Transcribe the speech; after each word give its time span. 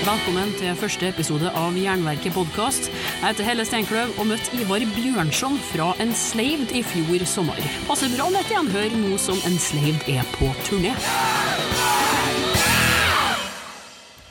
Velkommen 0.00 0.48
til 0.56 0.72
første 0.80 1.10
episode 1.10 1.50
av 1.60 1.74
Jernverket 1.76 2.32
podkast. 2.32 2.86
Jeg 2.88 3.20
heter 3.34 3.44
Helle 3.44 3.66
Steinkløv 3.68 4.14
og 4.16 4.30
møtte 4.30 4.56
Ivar 4.56 4.80
Bjørnson 4.94 5.58
fra 5.68 5.90
Enslaved 6.00 6.72
i 6.72 6.80
fjor 6.86 7.26
sommer. 7.28 7.60
Passer 7.84 8.08
bra 8.14 8.30
med 8.32 8.40
et 8.40 8.54
gjenhør 8.54 8.96
nå 8.96 9.18
som 9.20 9.36
Enslaved 9.44 10.08
er 10.08 10.24
på 10.38 10.48
turné. 10.64 10.94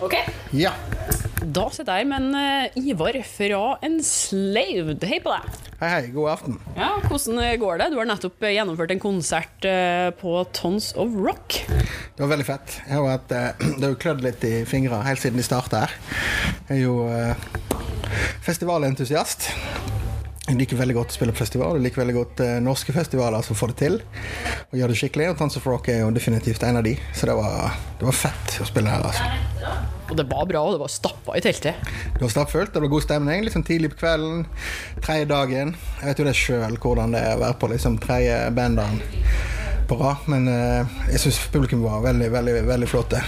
Ok, 0.01 0.17
Ja. 0.57 0.73
Da 1.39 1.69
sitter 1.71 1.95
jeg 1.95 2.03
her 2.03 2.09
med 2.09 2.25
en 2.25 2.35
eh, 2.35 2.79
Ivar 2.91 3.15
fra 3.23 3.61
Enslaved. 3.85 5.05
Hei 5.07 5.19
på 5.23 5.31
deg. 5.31 5.59
Hei, 5.79 5.89
hei. 5.93 6.09
God 6.11 6.31
aften. 6.33 6.57
Ja, 6.75 6.89
Hvordan 7.05 7.39
går 7.61 7.79
det? 7.79 7.87
Du 7.93 7.99
har 8.01 8.09
nettopp 8.09 8.43
eh, 8.43 8.55
gjennomført 8.57 8.91
en 8.91 9.01
konsert 9.03 9.67
eh, 9.67 10.09
på 10.19 10.33
Tons 10.55 10.91
of 10.99 11.15
Rock. 11.15 11.61
Det 11.69 12.25
var 12.25 12.33
veldig 12.33 12.47
fett. 12.49 12.75
Jeg 12.83 12.97
har 12.97 13.07
vært, 13.07 13.31
det 13.79 13.85
har 13.85 13.95
jo 13.95 14.01
klødd 14.03 14.25
litt 14.25 14.43
i 14.49 14.53
fingrene 14.67 15.05
helt 15.07 15.23
siden 15.23 15.39
de 15.39 15.47
starta 15.47 15.85
her. 15.85 15.95
Jeg 16.67 16.81
er 16.81 16.83
jo 16.83 16.97
festivalentusiast. 18.43 19.51
Jeg 20.49 20.57
liker 20.57 20.79
veldig 20.79 20.95
godt 20.97 21.11
å 21.13 21.13
spille 21.13 21.33
på 21.35 21.43
festival. 21.43 21.77
Jeg 21.77 21.85
liker 21.85 22.01
veldig 22.01 22.13
godt 22.15 22.39
eh, 22.41 22.55
norske 22.65 22.93
festivaler 22.95 23.43
som 23.45 23.57
får 23.57 23.69
det 23.69 23.75
til. 23.83 23.97
Og 24.71 24.79
gjør 24.79 24.89
det 24.89 24.95
skikkelig. 24.97 25.27
Og 25.29 25.35
Tons 25.37 25.57
of 25.59 25.67
Rock 25.69 25.91
er 25.93 25.99
jo 26.01 26.07
definitivt 26.15 26.65
en 26.65 26.79
av 26.79 26.87
de. 26.87 26.95
Så 27.13 27.29
det 27.29 27.35
var, 27.37 27.75
det 27.99 28.07
var 28.07 28.17
fett 28.17 28.55
å 28.57 28.65
spille 28.65 28.89
her, 28.89 29.05
altså. 29.05 29.77
Og 30.09 30.17
det 30.17 30.25
var 30.31 30.47
bra, 30.49 30.63
og 30.65 30.73
det 30.73 30.81
var 30.81 30.89
stappa 30.89 31.37
i 31.37 31.43
teltet. 31.45 31.77
Det 32.15 32.23
var 32.23 32.33
stappfullt, 32.33 32.73
det 32.73 32.81
var 32.81 32.89
god 32.95 33.05
stemning. 33.05 33.45
Litt 33.45 33.53
sånn 33.53 33.67
tidlig 33.67 33.93
på 33.93 34.01
kvelden. 34.01 34.47
Tredje 35.05 35.29
dagen. 35.29 35.75
Jeg 35.99 36.09
vet 36.09 36.23
jo 36.23 36.27
det 36.31 36.35
sjøl 36.41 36.81
hvordan 36.81 37.13
det 37.13 37.21
er 37.27 37.37
å 37.37 37.43
være 37.45 37.59
på 37.61 37.69
liksom 37.75 38.01
tredje 38.01 38.41
banddagen 38.57 39.03
på 39.85 40.01
rad. 40.01 40.25
Men 40.33 40.49
eh, 40.49 40.99
jeg 41.13 41.27
syns 41.27 41.43
publikum 41.53 41.85
var 41.85 42.01
veldig, 42.09 42.33
veldig, 42.39 42.59
veldig 42.73 42.89
flotte. 42.89 43.21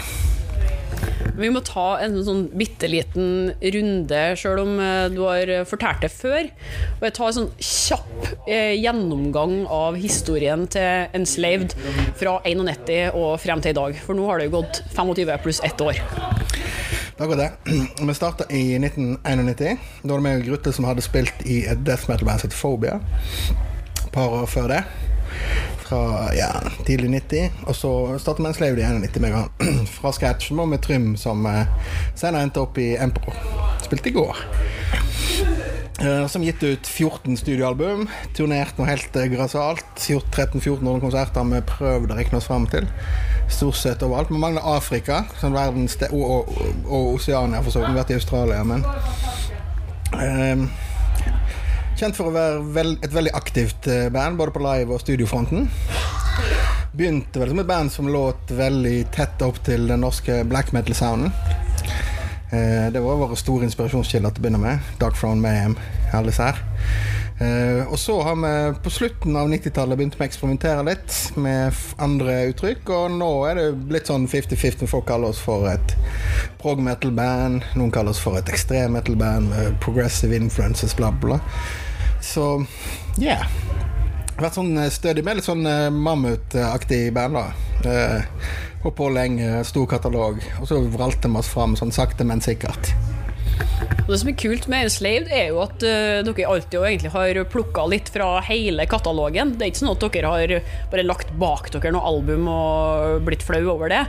Vi 1.37 1.49
må 1.53 1.61
ta 1.65 1.95
en 2.03 2.17
sånn 2.25 2.43
bitte 2.57 2.89
liten 2.91 3.51
runde, 3.75 4.21
sjøl 4.39 4.61
om 4.63 4.73
eh, 4.83 5.07
du 5.13 5.21
har 5.23 5.51
fortalt 5.69 6.03
det 6.03 6.11
før. 6.13 6.49
Og 6.99 7.05
jeg 7.07 7.15
tar 7.17 7.29
en 7.29 7.37
sånn 7.39 7.51
kjapp 7.57 8.47
eh, 8.49 8.75
gjennomgang 8.79 9.61
av 9.71 9.99
historien 10.01 10.67
til 10.71 11.07
Enslaved 11.17 11.75
fra 12.19 12.37
91 12.45 13.15
og 13.15 13.35
frem 13.41 13.63
til 13.63 13.75
i 13.75 13.79
dag. 13.79 14.01
For 14.03 14.17
nå 14.17 14.27
har 14.27 14.41
det 14.41 14.49
jo 14.49 14.57
gått 14.59 14.83
25 14.95 15.33
pluss 15.45 15.63
ett 15.67 15.81
år. 15.83 16.01
Da 17.21 17.27
går 17.29 17.37
det. 17.37 17.51
Vi 18.07 18.13
starta 18.17 18.47
i 18.49 18.75
1991. 18.79 19.77
Da 20.01 20.09
var 20.09 20.17
det 20.17 20.25
meg 20.25 20.41
og 20.41 20.47
Grutte 20.51 20.73
som 20.75 20.87
hadde 20.89 21.05
spilt 21.05 21.45
i 21.45 21.63
et 21.69 21.83
death 21.85 22.09
metal-band 22.09 22.43
som 22.43 22.53
Phobia. 22.55 22.99
Par 24.11 24.33
år 24.41 24.47
før 24.49 24.71
det. 24.73 24.83
Fra 25.91 26.29
ja, 26.31 26.47
tidlig 26.87 27.09
90. 27.09 27.63
Og 27.67 27.75
så 27.75 27.89
starta 28.19 28.39
med 28.41 28.53
en 28.53 28.55
slave 28.55 28.79
i 28.79 28.85
91 28.87 29.19
med. 29.19 29.65
Fra 29.97 30.13
scratch 30.15 30.53
og 30.55 30.69
med 30.71 30.79
Trym, 30.85 31.17
som 31.19 31.43
eh, 31.49 31.65
senere 32.15 32.45
endte 32.47 32.61
opp 32.63 32.77
i 32.79 32.93
Emperor. 32.95 33.35
Spilte 33.83 34.07
i 34.07 34.13
går. 34.15 34.39
Eh, 35.99 36.27
Som 36.31 36.45
gitt 36.47 36.63
ut 36.63 36.87
14 36.87 37.35
studioalbum. 37.37 38.07
Turnert 38.37 38.79
noe 38.79 38.87
helt 38.87 39.11
grasalt. 39.11 39.35
grassat. 39.35 40.07
Gjort 40.13 40.31
13-1400 40.31 41.03
konserter 41.03 41.51
vi 41.51 41.61
prøvde 41.73 42.15
å 42.15 42.19
regne 42.21 42.39
oss 42.39 42.47
fram 42.47 42.69
til. 42.71 42.87
Stort 43.51 43.75
sett 43.81 44.07
overalt. 44.07 44.31
Vi 44.31 44.39
mangler 44.39 44.63
Afrika 44.77 45.25
som 45.41 45.59
verdens 45.59 45.99
og, 46.07 46.23
og, 46.23 46.55
og 46.87 47.17
Oseania, 47.17 47.59
for 47.59 47.75
så 47.75 47.83
vidt. 47.83 47.91
Vi 47.91 47.97
har 47.97 48.03
vært 48.05 48.15
i 48.15 48.19
Australia, 48.21 48.63
men 48.63 48.87
eh, 50.15 50.87
Kjent 52.01 52.17
for 52.17 52.31
å 52.31 52.33
være 52.33 52.95
et 53.05 53.11
veldig 53.13 53.31
aktivt 53.37 53.85
eh, 53.85 54.07
band, 54.09 54.39
både 54.39 54.53
på 54.55 54.61
live- 54.63 54.95
og 54.95 55.03
studiofronten. 55.03 55.67
Begynte 56.97 57.37
vel 57.37 57.51
som 57.51 57.59
et 57.61 57.67
band 57.69 57.93
som 57.93 58.07
låt 58.09 58.49
veldig 58.57 58.95
tett 59.13 59.43
opp 59.45 59.59
til 59.67 59.85
den 59.85 60.01
norske 60.01 60.39
black 60.49 60.71
metal-sounden. 60.73 61.29
Eh, 62.49 62.87
det 62.89 63.03
var 63.05 63.21
våre 63.21 63.37
store 63.37 63.69
inspirasjonskilder 63.69 64.33
til 64.33 64.41
å 64.41 64.45
begynne 64.47 64.63
med. 64.63 64.87
Dark 64.97 65.19
Throne 65.19 65.43
Mayhem, 65.43 65.75
alle 66.09 66.31
disse 66.33 66.47
her. 66.47 66.63
Eh, 67.37 67.83
og 67.85 68.01
så 68.01 68.17
har 68.25 68.39
vi 68.41 68.55
på 68.81 68.95
slutten 68.97 69.37
av 69.37 69.53
90-tallet 69.53 70.01
begynt 70.01 70.17
å 70.17 70.25
eksperimentere 70.25 70.87
litt 70.89 71.19
med 71.37 71.77
andre 72.01 72.39
uttrykk, 72.49 72.89
og 72.97 73.13
nå 73.19 73.29
er 73.51 73.61
det 73.61 73.67
blitt 73.93 74.09
sånn 74.09 74.25
50-50. 74.25 74.89
Folk 74.89 75.05
kaller 75.13 75.35
oss 75.35 75.43
for 75.45 75.69
et 75.69 75.95
prog 76.65 76.81
metal-band, 76.81 77.61
noen 77.77 77.93
kaller 77.93 78.17
oss 78.17 78.25
for 78.25 78.41
et 78.41 78.49
ekstrem 78.49 78.97
metal-band 78.97 79.53
med 79.53 79.79
progressive 79.85 80.41
influences, 80.41 80.97
bla, 80.97 81.13
bla. 81.13 81.37
Så 82.21 82.65
yeah. 83.19 83.45
Vært 84.41 84.57
sånn 84.57 84.73
eh, 84.79 84.89
stødig 84.93 85.25
med 85.25 85.37
litt 85.37 85.45
sånn 85.45 85.65
eh, 85.69 85.87
mammutaktig 85.93 87.03
band, 87.13 87.37
da. 87.37 87.47
Eh, 87.85 88.59
Holdt 88.81 88.97
på 88.97 89.11
lenge, 89.13 89.59
stor 89.69 89.85
katalog. 89.85 90.39
Og 90.57 90.65
så 90.65 90.79
vralte 90.89 91.29
vi 91.29 91.37
oss 91.37 91.49
fram 91.51 91.75
sånn 91.77 91.93
sakte, 91.93 92.25
men 92.25 92.41
sikkert. 92.41 92.89
Og 94.07 94.09
det 94.09 94.17
som 94.23 94.29
er 94.31 94.37
kult 94.41 94.65
med 94.71 94.87
Enslaved, 94.87 95.29
er 95.29 95.51
jo 95.51 95.59
at 95.61 95.83
uh, 95.85 96.23
dere 96.25 96.47
alltid 96.49 96.77
jo 96.79 96.81
egentlig 96.87 97.11
har 97.13 97.37
plukka 97.51 97.85
litt 97.91 98.09
fra 98.09 98.31
hele 98.47 98.87
katalogen. 98.89 99.53
Det 99.53 99.67
er 99.67 99.71
ikke 99.71 99.81
sånn 99.83 99.91
at 99.93 100.05
dere 100.15 100.31
har 100.33 100.53
bare 100.91 101.05
lagt 101.05 101.29
bak 101.41 101.69
dere 101.75 101.93
noe 101.93 102.09
album 102.09 102.49
og 102.49 103.21
blitt 103.27 103.45
flau 103.45 103.61
over 103.75 103.93
det. 103.93 104.01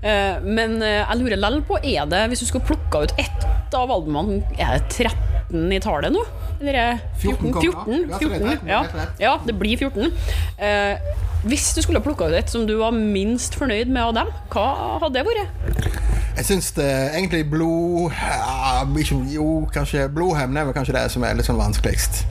Uh, 0.00 0.40
men 0.46 0.78
uh, 0.80 1.02
jeg 1.02 1.20
lurer 1.20 1.42
lell 1.42 1.60
på, 1.68 1.78
er 1.82 2.08
det, 2.08 2.24
hvis 2.32 2.46
du 2.46 2.48
skulle 2.48 2.68
plukka 2.72 3.04
ut 3.04 3.14
ett 3.20 3.76
av 3.76 3.92
albumene, 3.92 4.40
er 4.56 4.78
det 4.78 5.04
13 5.04 5.76
i 5.76 5.82
tallet 5.84 6.16
nå? 6.16 6.24
Er 6.64 6.76
det 6.78 6.88
14 7.20 7.52
14? 7.60 8.06
14, 8.18 8.40
da. 8.40 8.56
Ja, 8.68 8.80
det 8.82 8.90
14 8.92 9.22
ja. 9.22 9.34
det 9.44 9.54
blir 9.60 9.76
14. 9.76 10.12
Eh, 10.58 11.14
hvis 11.44 11.74
du 11.76 11.82
skulle 11.84 12.00
plukka 12.00 12.30
ut 12.30 12.38
et 12.38 12.50
som 12.50 12.64
du 12.66 12.78
var 12.80 12.94
minst 12.96 13.58
fornøyd 13.58 13.90
med 13.92 14.02
av 14.02 14.14
dem, 14.16 14.30
hva 14.54 14.66
hadde 15.02 15.18
det 15.18 15.26
vært? 15.28 15.90
Jeg 16.34 16.48
syns 16.48 16.72
det 16.74 16.88
egentlig 17.14 17.44
blod 17.46 18.10
Jo, 19.30 19.68
kanskje 19.70 20.08
blodhevn 20.10 20.56
er 20.58 20.72
kanskje 20.74 20.96
det 20.96 21.04
som 21.14 21.26
er 21.26 21.36
litt 21.36 21.46
sånn 21.46 21.60
vanskeligst. 21.60 22.24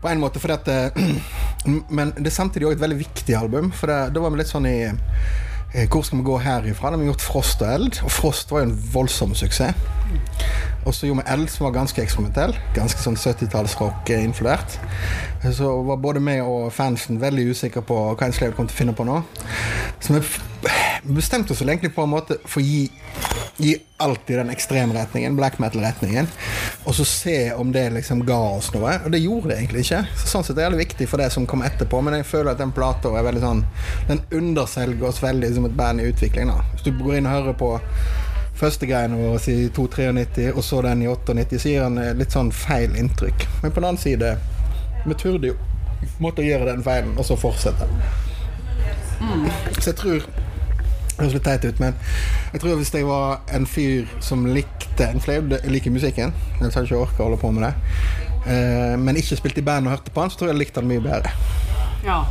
På 0.00 0.08
en 0.08 0.22
måte, 0.22 0.40
for 0.40 0.56
at 0.56 0.68
eh, 0.72 0.96
Men 1.96 2.14
det 2.16 2.30
er 2.30 2.34
samtidig 2.34 2.70
òg 2.70 2.78
et 2.78 2.82
veldig 2.82 3.00
viktig 3.02 3.36
album. 3.36 3.68
For 3.76 3.92
da 3.92 4.24
var 4.24 4.32
vi 4.32 4.40
litt 4.40 4.50
sånn 4.50 4.68
i 4.70 4.78
Hvor 5.70 6.02
skal 6.02 6.18
vi 6.18 6.24
gå 6.26 6.38
herifra? 6.42 6.90
Da 6.90 6.96
har 6.96 7.02
vi 7.02 7.06
gjort 7.06 7.22
Frost 7.22 7.62
og 7.62 7.74
Eld, 7.74 8.00
og 8.02 8.10
Frost 8.10 8.50
var 8.50 8.64
jo 8.64 8.70
en 8.70 8.78
voldsom 8.92 9.34
suksess. 9.38 9.76
Og 10.86 10.94
så 10.94 11.06
gjorde 11.06 11.22
vi 11.22 11.32
Eld, 11.32 11.48
som 11.48 11.64
var 11.64 11.76
ganske 11.76 12.02
eksperimentell. 12.02 12.56
Ganske 12.74 13.02
sånn 13.04 13.18
70-tallsrock-influert. 13.20 14.78
Så 15.54 15.70
var 15.86 16.00
både 16.02 16.22
vi 16.24 16.38
og 16.42 16.72
fansen 16.74 17.20
veldig 17.22 17.50
usikre 17.52 17.84
på 17.86 17.98
hva 18.14 18.26
en 18.26 18.34
slave 18.34 18.56
kom 18.56 18.66
til 18.66 18.74
å 18.74 18.80
finne 18.80 18.96
på 18.96 19.06
nå. 19.06 19.20
Så 20.00 20.16
vi 20.16 20.24
bestemte 21.02 21.52
oss 21.52 21.60
vel 21.62 21.72
egentlig 21.72 21.94
på 21.94 22.04
en 22.04 22.12
måte 22.12 22.36
for 22.44 22.60
å 22.60 22.64
gi, 22.64 22.84
gi 23.56 23.74
alt 24.00 24.30
i 24.30 24.36
den 24.38 24.52
ekstremretningen, 24.52 25.36
black 25.36 25.58
metal-retningen, 25.62 26.28
og 26.84 26.96
så 26.96 27.06
se 27.08 27.36
om 27.52 27.72
det 27.72 27.86
liksom 27.96 28.24
ga 28.28 28.38
oss 28.56 28.70
noe. 28.74 28.96
Og 29.04 29.12
det 29.14 29.22
gjorde 29.22 29.52
det 29.52 29.58
egentlig 29.60 29.84
ikke. 29.86 30.02
Så 30.16 30.32
sånn 30.32 30.46
sett 30.46 30.60
er 30.60 30.72
det 30.72 30.80
viktig 30.80 31.08
for 31.10 31.22
det 31.22 31.30
som 31.34 31.48
kom 31.48 31.64
etterpå, 31.66 32.00
men 32.04 32.20
jeg 32.20 32.28
føler 32.30 32.54
at 32.54 32.62
den 32.62 32.74
plata 32.76 33.12
er 33.12 33.26
veldig 33.26 33.44
sånn 33.44 33.62
Den 34.08 34.20
underselger 34.34 35.08
oss 35.08 35.22
veldig 35.22 35.54
som 35.54 35.68
et 35.68 35.76
band 35.76 36.00
i 36.00 36.08
utvikling. 36.10 36.52
da 36.52 36.60
Hvis 36.72 36.86
du 36.88 36.92
går 36.98 37.18
inn 37.18 37.28
og 37.28 37.36
hører 37.38 37.58
på 37.60 37.70
første 38.60 38.86
greiene 38.88 39.16
våre 39.16 39.40
i 39.48 39.68
293, 39.72 40.50
og 40.52 40.64
så 40.64 40.82
den 40.84 41.02
i 41.02 41.08
98, 41.08 41.58
så 41.58 41.68
gir 41.68 41.84
den 41.86 42.00
eh, 42.02 42.16
litt 42.16 42.34
sånn 42.36 42.52
feil 42.52 42.96
inntrykk. 42.98 43.46
Men 43.62 43.72
på 43.72 43.80
den 43.80 43.88
annen 43.88 44.00
side, 44.02 44.34
vi 45.06 45.16
turde 45.16 45.54
jo 45.54 45.56
måtte 46.20 46.44
gjøre 46.44 46.68
den 46.68 46.84
feilen, 46.84 47.16
og 47.18 47.24
så 47.28 47.36
fortsette. 47.40 47.88
Så 49.80 49.90
jeg 49.90 49.96
tror 50.00 50.28
det 51.20 51.26
høres 51.28 51.36
litt 51.36 51.44
teit 51.44 51.64
ut, 51.68 51.80
men 51.82 51.96
jeg 52.54 52.62
tror 52.62 52.78
hvis 52.80 52.92
jeg 52.96 53.06
var 53.08 53.42
en 53.52 53.66
fyr 53.68 54.08
som 54.24 54.46
likte 54.48 55.04
en 55.10 55.20
jeg 55.20 55.72
liker 55.72 55.92
musikken, 55.92 56.32
ellers 56.58 56.76
hadde 56.76 56.86
jeg 56.88 56.94
ikke 56.94 57.02
orka 57.04 57.22
å 57.22 57.26
holde 57.28 57.40
på 57.42 57.50
med 57.56 57.66
det, 57.66 57.72
eh, 58.54 58.94
men 59.00 59.20
ikke 59.20 59.36
spilte 59.36 59.60
i 59.60 59.66
band 59.66 59.88
og 59.88 59.98
hørte 59.98 60.14
på 60.14 60.24
han, 60.24 60.32
så 60.32 60.40
tror 60.40 60.50
jeg 60.50 60.56
jeg 60.56 60.62
likte 60.64 60.80
han 60.80 60.88
mye 60.88 61.04
bedre. 61.04 61.34
Ja. 62.06 62.22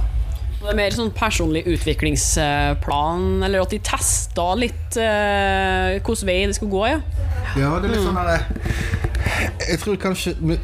Det 0.59 0.73
er 0.73 0.75
mer 0.75 0.91
sånn 0.97 1.13
personlig 1.16 1.61
utviklingsplan, 1.72 3.28
eller 3.45 3.61
at 3.63 3.72
de 3.72 3.79
testa 3.85 4.49
litt 4.59 4.97
uh, 4.99 5.95
hvilken 5.95 6.28
vei 6.28 6.39
det 6.49 6.57
skulle 6.57 6.73
gå, 6.73 6.81
ja. 6.89 6.97
Ja, 7.55 7.69
det 7.79 7.87
er 7.87 7.93
litt 7.93 8.03
sånn 8.03 8.19
der 8.19 8.43
Jeg 9.69 9.79
tror 9.85 10.02
kanskje 10.02 10.34
vi 10.41 10.58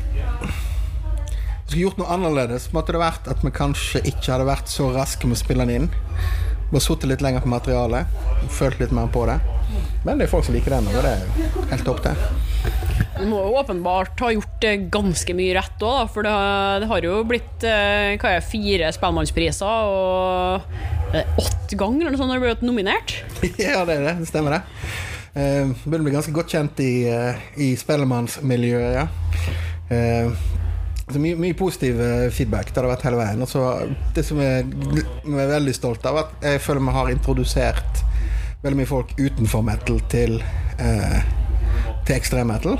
skulle 1.65 1.85
gjort 1.85 2.01
noe 2.01 2.11
annerledes. 2.13 2.67
Måtte 2.75 2.93
det 2.95 3.01
vært 3.01 3.29
at 3.31 3.41
vi 3.43 3.53
kanskje 3.55 4.03
ikke 4.05 4.33
hadde 4.33 4.49
vært 4.49 4.69
så 4.71 4.91
raske 4.93 5.29
med 5.29 5.37
å 5.37 5.41
spille 5.41 5.65
den 5.65 5.85
inn. 5.85 5.89
Bare 6.75 6.83
sittet 6.83 7.07
litt 7.07 7.21
lenger 7.23 7.39
på 7.39 7.47
materialet. 7.47 8.15
Følt 8.51 8.81
litt 8.81 8.91
mer 8.91 9.07
på 9.07 9.21
det. 9.29 9.37
Men 10.03 10.19
det 10.19 10.25
er 10.25 10.31
folk 10.33 10.43
som 10.43 10.57
liker 10.57 10.73
den, 10.75 10.89
og 10.91 11.05
det 11.05 11.11
er 11.13 11.69
helt 11.69 11.85
topp, 11.87 12.01
det. 12.03 12.11
Du 13.15 13.21
må 13.29 13.39
jo 13.45 13.53
åpenbart 13.61 14.19
ha 14.19 14.31
gjort 14.33 14.65
ganske 14.91 15.35
mye 15.37 15.53
rett 15.55 15.85
òg, 15.87 16.09
for 16.11 16.27
det, 16.27 16.33
det 16.83 16.89
har 16.89 17.07
jo 17.07 17.21
blitt 17.29 17.63
eh, 17.63 18.17
hva 18.19 18.33
er 18.35 18.43
fire 18.43 18.91
Spellemannspriser 18.91 19.87
og 19.87 21.15
åtte 21.45 21.79
ganger 21.79 22.09
eller 22.09 22.19
sånn 22.19 22.33
har 22.33 22.43
du 22.43 22.47
blitt 22.49 22.67
nominert. 22.67 23.15
ja, 23.55 23.85
det 23.87 23.95
er 23.95 24.05
det. 24.09 24.17
Det 24.25 24.29
stemmer, 24.33 24.57
det. 24.57 24.91
Eh, 25.31 25.71
begynner 25.79 26.03
å 26.03 26.09
bli 26.09 26.17
ganske 26.17 26.35
godt 26.35 26.57
kjent 26.57 26.83
i, 26.83 26.93
eh, 27.07 27.47
i 27.55 27.71
spellemannsmiljøet, 27.79 28.99
ja. 28.99 29.07
Så 31.11 31.21
mye, 31.21 31.37
mye 31.37 31.53
positiv 31.57 32.01
eh, 32.01 32.31
feedback. 32.33 32.71
Det 32.73 32.81
har 32.81 32.89
vært 32.89 33.05
hele 33.05 33.19
veien. 33.19 33.41
Og 33.45 33.49
så 33.49 33.61
det 34.15 34.25
som 34.25 34.41
jeg 34.41 34.65
er 34.65 35.53
veldig 35.53 35.75
stolt 35.77 36.05
av, 36.09 36.23
at 36.23 36.45
jeg 36.49 36.63
føler 36.65 36.85
vi 36.85 36.97
har 36.97 37.11
introdusert 37.13 38.03
veldig 38.65 38.79
mye 38.79 38.89
folk 38.89 39.13
utenfor 39.19 39.65
metal 39.65 40.01
til, 40.09 40.39
eh, 40.81 41.19
til 42.07 42.15
ekstremmetal. 42.17 42.79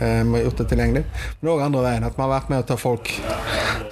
Eh, 0.00 0.24
vi 0.24 0.34
har 0.34 0.42
gjort 0.48 0.62
det 0.62 0.68
tilgjengelig. 0.72 1.04
Men 1.40 1.52
òg 1.52 1.64
andre 1.68 1.84
veien. 1.86 2.08
At 2.08 2.18
vi 2.18 2.24
har 2.24 2.32
vært 2.32 2.50
med 2.50 2.64
å 2.64 2.66
ta 2.66 2.78
folk 2.80 3.12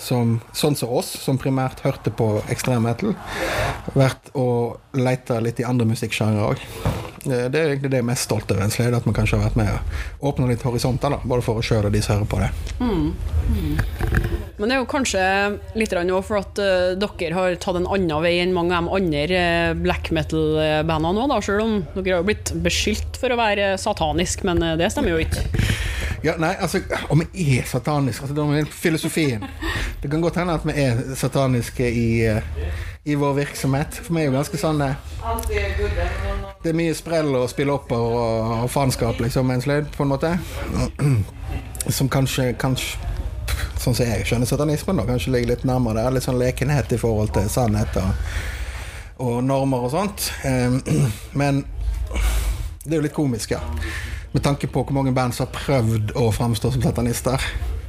som, 0.02 0.40
sånn 0.56 0.76
som 0.78 0.94
oss, 0.98 1.12
som 1.22 1.38
primært 1.38 1.84
hørte 1.86 2.10
på 2.10 2.32
ekstrem 2.50 2.82
metal, 2.82 3.14
vært 3.94 4.32
og 4.34 4.98
leita 4.98 5.38
litt 5.44 5.60
i 5.62 5.68
andre 5.68 5.86
musikksjangre 5.86 6.50
òg. 6.50 6.66
Det 7.28 7.60
er 7.60 7.72
egentlig 7.72 7.92
det 7.92 8.00
jeg 8.00 8.06
er 8.06 8.10
mest 8.10 8.26
stolt 8.28 8.50
over, 8.50 8.64
egentlig, 8.64 8.98
at 8.98 9.06
vi 9.06 9.14
kanskje 9.16 9.38
har 9.38 9.48
vært 9.48 9.58
med 9.60 9.72
å 9.72 10.30
åpne 10.30 10.48
litt 10.50 10.64
horisonter, 10.66 11.14
da, 11.14 11.20
både 11.22 11.44
for 11.46 11.60
å 11.60 11.64
kjøre 11.64 11.90
og 11.90 11.96
de 11.96 12.02
som 12.04 12.16
hører 12.16 12.30
på 12.30 12.40
det. 12.42 12.50
Men 14.58 14.64
det 14.66 14.74
er 14.74 14.80
jo 14.80 14.88
kanskje 14.90 15.24
litt 15.78 15.94
òg 15.94 16.24
for 16.26 16.40
at 16.40 16.58
uh, 16.58 16.96
dere 16.98 17.36
har 17.36 17.58
tatt 17.62 17.78
en 17.78 17.86
annen 17.86 18.24
vei 18.24 18.38
enn 18.42 18.54
mange 18.56 18.74
av 18.74 18.88
de 18.88 18.96
andre 18.98 19.38
eh, 19.38 19.74
black 19.78 20.10
metal-bandene 20.14 21.28
nå, 21.30 21.38
selv 21.44 21.64
om 21.64 21.76
dere 21.94 22.18
har 22.18 22.24
jo 22.24 22.28
blitt 22.32 22.52
beskyldt 22.64 23.20
for 23.20 23.34
å 23.34 23.38
være 23.38 23.76
satanisk, 23.80 24.42
men 24.48 24.64
eh, 24.64 24.76
det 24.80 24.90
stemmer 24.94 25.14
jo 25.14 25.22
ikke. 25.22 25.46
Ja, 26.22 26.34
nei, 26.38 26.54
altså, 26.58 26.80
Om 27.08 27.22
vi 27.32 27.58
er 27.58 27.66
sataniske 27.66 28.24
altså, 28.26 28.34
Det 28.34 28.60
er 28.60 28.70
filosofien. 28.72 29.44
Det 30.02 30.10
kan 30.10 30.20
godt 30.20 30.36
hende 30.40 30.56
at 30.58 30.66
vi 30.66 30.74
er 30.82 31.14
sataniske 31.16 31.90
i, 31.90 32.26
eh, 32.26 32.42
i 33.04 33.14
vår 33.14 33.36
virksomhet. 33.36 34.00
For 34.02 34.14
vi 34.14 34.24
er 34.24 34.28
jo 34.28 34.34
ganske 34.34 34.58
sånn 34.58 34.82
eh, 34.82 34.98
Det 36.62 36.72
er 36.72 36.78
mye 36.78 36.94
sprell 36.96 37.30
og 37.38 37.46
spillopper 37.52 37.96
og, 37.96 38.54
og 38.64 38.70
faenskap, 38.72 39.20
liksom, 39.22 39.50
en 39.54 39.62
sløyd, 39.62 39.92
på 39.94 40.02
en 40.02 40.10
måte. 40.10 40.32
Som 41.96 42.10
kanskje, 42.12 42.52
kanskje 42.58 43.06
Sånn 43.78 43.94
som 43.94 44.08
jeg 44.08 44.24
skjønner 44.26 44.48
satanismen, 44.50 44.98
da, 44.98 45.04
kanskje 45.06 45.30
ligger 45.32 45.52
litt 45.52 45.62
nærmere 45.66 46.02
der. 46.02 46.12
Litt 46.16 46.24
sånn 46.26 46.38
lekenhet 46.40 46.90
i 46.92 46.98
forhold 46.98 47.30
til 47.36 47.46
sannhet 47.48 47.94
og, 48.00 48.34
og 49.22 49.36
normer 49.46 49.86
og 49.86 49.92
sånt. 49.94 50.26
Eh, 50.44 50.74
Men 51.40 51.62
det 52.82 52.90
er 52.90 52.98
jo 52.98 53.06
litt 53.06 53.16
komisk, 53.16 53.54
ja. 53.54 53.62
Med 54.34 54.42
tanke 54.44 54.68
på 54.68 54.82
hvor 54.82 54.96
mange 54.98 55.14
band 55.16 55.36
som 55.36 55.46
har 55.46 55.54
prøvd 55.54 56.12
å 56.18 56.26
framstå 56.34 56.74
som 56.74 56.84
satanister. 56.84 57.46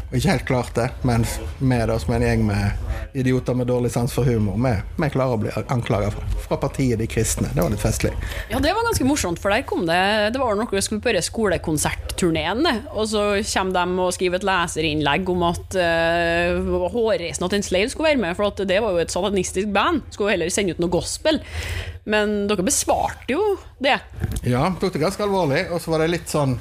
Og 0.09 0.17
ikke 0.17 0.31
helt 0.33 0.45
klart 0.49 0.71
det, 0.73 0.87
mens 1.05 1.35
vi 1.61 1.77
som 2.01 2.13
en 2.15 2.23
gjeng 2.25 2.45
med 2.47 2.87
idioter 3.13 3.53
med 3.53 3.67
dårlig 3.69 3.91
sans 3.93 4.13
for 4.13 4.25
humor, 4.25 4.57
vi, 4.57 4.71
vi 5.03 5.09
klarer 5.13 5.35
å 5.35 5.41
bli 5.43 5.51
anklaga 5.69 6.09
fra, 6.13 6.25
fra 6.47 6.57
partiet 6.61 6.97
De 6.97 7.05
kristne. 7.09 7.51
Det 7.53 7.61
var 7.61 7.69
litt 7.69 7.83
festlig. 7.83 8.11
Ja, 8.49 8.57
det 8.57 8.73
var 8.73 8.87
ganske 8.87 9.05
morsomt, 9.05 9.41
for 9.41 9.53
der 9.53 9.65
kom 9.69 9.85
det 9.85 9.99
Det 10.33 10.41
var 10.41 10.57
noe 10.57 10.73
vi 10.73 10.81
skulle 10.81 11.03
på 11.05 11.13
skolekonsertturneen, 11.29 12.65
og 12.89 13.05
så 13.11 13.23
kommer 13.51 13.77
de 13.77 14.05
og 14.07 14.15
skriver 14.17 14.41
et 14.41 14.49
leserinnlegg 14.49 15.29
om 15.29 15.45
at 15.51 15.77
uh, 15.77 16.89
hårreisen 16.95 17.45
at 17.45 17.57
en 17.59 17.69
slave 17.69 17.93
skulle 17.93 18.09
være 18.15 18.23
med, 18.25 18.37
for 18.39 18.49
at 18.49 18.65
det 18.69 18.81
var 18.81 18.97
jo 18.97 19.03
et 19.05 19.13
satanistisk 19.13 19.69
band. 19.75 20.07
Skulle 20.09 20.33
heller 20.33 20.49
sende 20.53 20.73
ut 20.73 20.81
noe 20.81 20.97
gospel. 20.97 21.43
Men 22.09 22.47
dere 22.49 22.65
besvarte 22.65 23.35
jo 23.35 23.59
det. 23.77 23.99
Ja, 24.41 24.71
tok 24.81 24.95
det 24.95 25.05
ganske 25.05 25.21
alvorlig, 25.21 25.67
og 25.69 25.83
så 25.83 25.93
var 25.93 26.01
det 26.01 26.15
litt 26.17 26.33
sånn 26.33 26.57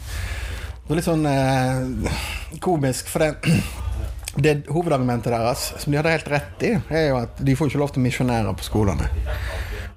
Det 0.88 0.94
var 0.94 1.02
litt 1.02 1.04
sånn 1.04 1.26
eh, 1.28 2.12
komisk, 2.64 3.10
for 3.12 3.20
det 3.20 3.58
det 4.40 4.54
hovedargumentet 4.72 5.28
deres, 5.34 5.66
som 5.82 5.92
de 5.92 5.98
hadde 5.98 6.14
helt 6.14 6.30
rett 6.32 6.62
i, 6.64 6.70
er 6.88 7.10
jo 7.10 7.18
at 7.20 7.40
de 7.44 7.56
får 7.58 7.68
ikke 7.68 7.80
lov 7.82 7.90
til 7.92 8.00
å 8.00 8.06
misjonere 8.06 8.54
på 8.56 8.64
skolene. 8.64 9.08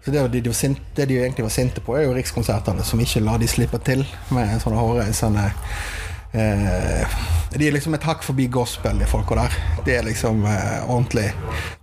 Så 0.03 0.11
det, 0.11 0.23
de, 0.33 0.41
de 0.43 0.53
sinte, 0.57 0.83
det, 0.97 1.05
de 1.11 1.21
egentlig 1.21 1.45
var 1.45 1.53
sinte 1.53 1.83
på, 1.85 1.95
er 1.95 2.09
jo 2.09 2.15
Rikskonsertene, 2.17 2.83
som 2.83 2.99
ikke 2.99 3.21
lar 3.23 3.39
de 3.39 3.47
slippe 3.47 3.79
til 3.87 4.03
med 4.35 4.57
sånne 4.63 4.81
hårreisende 4.81 5.45
eh, 6.35 7.17
De 7.53 7.67
er 7.69 7.75
liksom 7.77 7.95
et 7.95 8.09
hakk 8.09 8.27
forbi 8.27 8.49
gospel, 8.51 8.99
de 8.99 9.07
folka 9.07 9.37
der. 9.43 9.57
Det 9.85 9.95
er 9.99 10.07
liksom 10.09 10.43
eh, 10.43 10.81
ordentlig. 10.89 11.29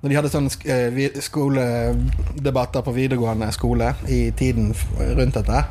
Når 0.02 0.10
de 0.12 0.18
hadde 0.20 0.34
sånne 0.36 0.74
eh, 0.74 1.20
skoledebatter 1.22 2.84
på 2.84 2.96
videregående 3.00 3.48
skole 3.56 3.94
i 4.10 4.26
tiden 4.36 4.74
rundt 4.98 5.40
dette, 5.40 5.64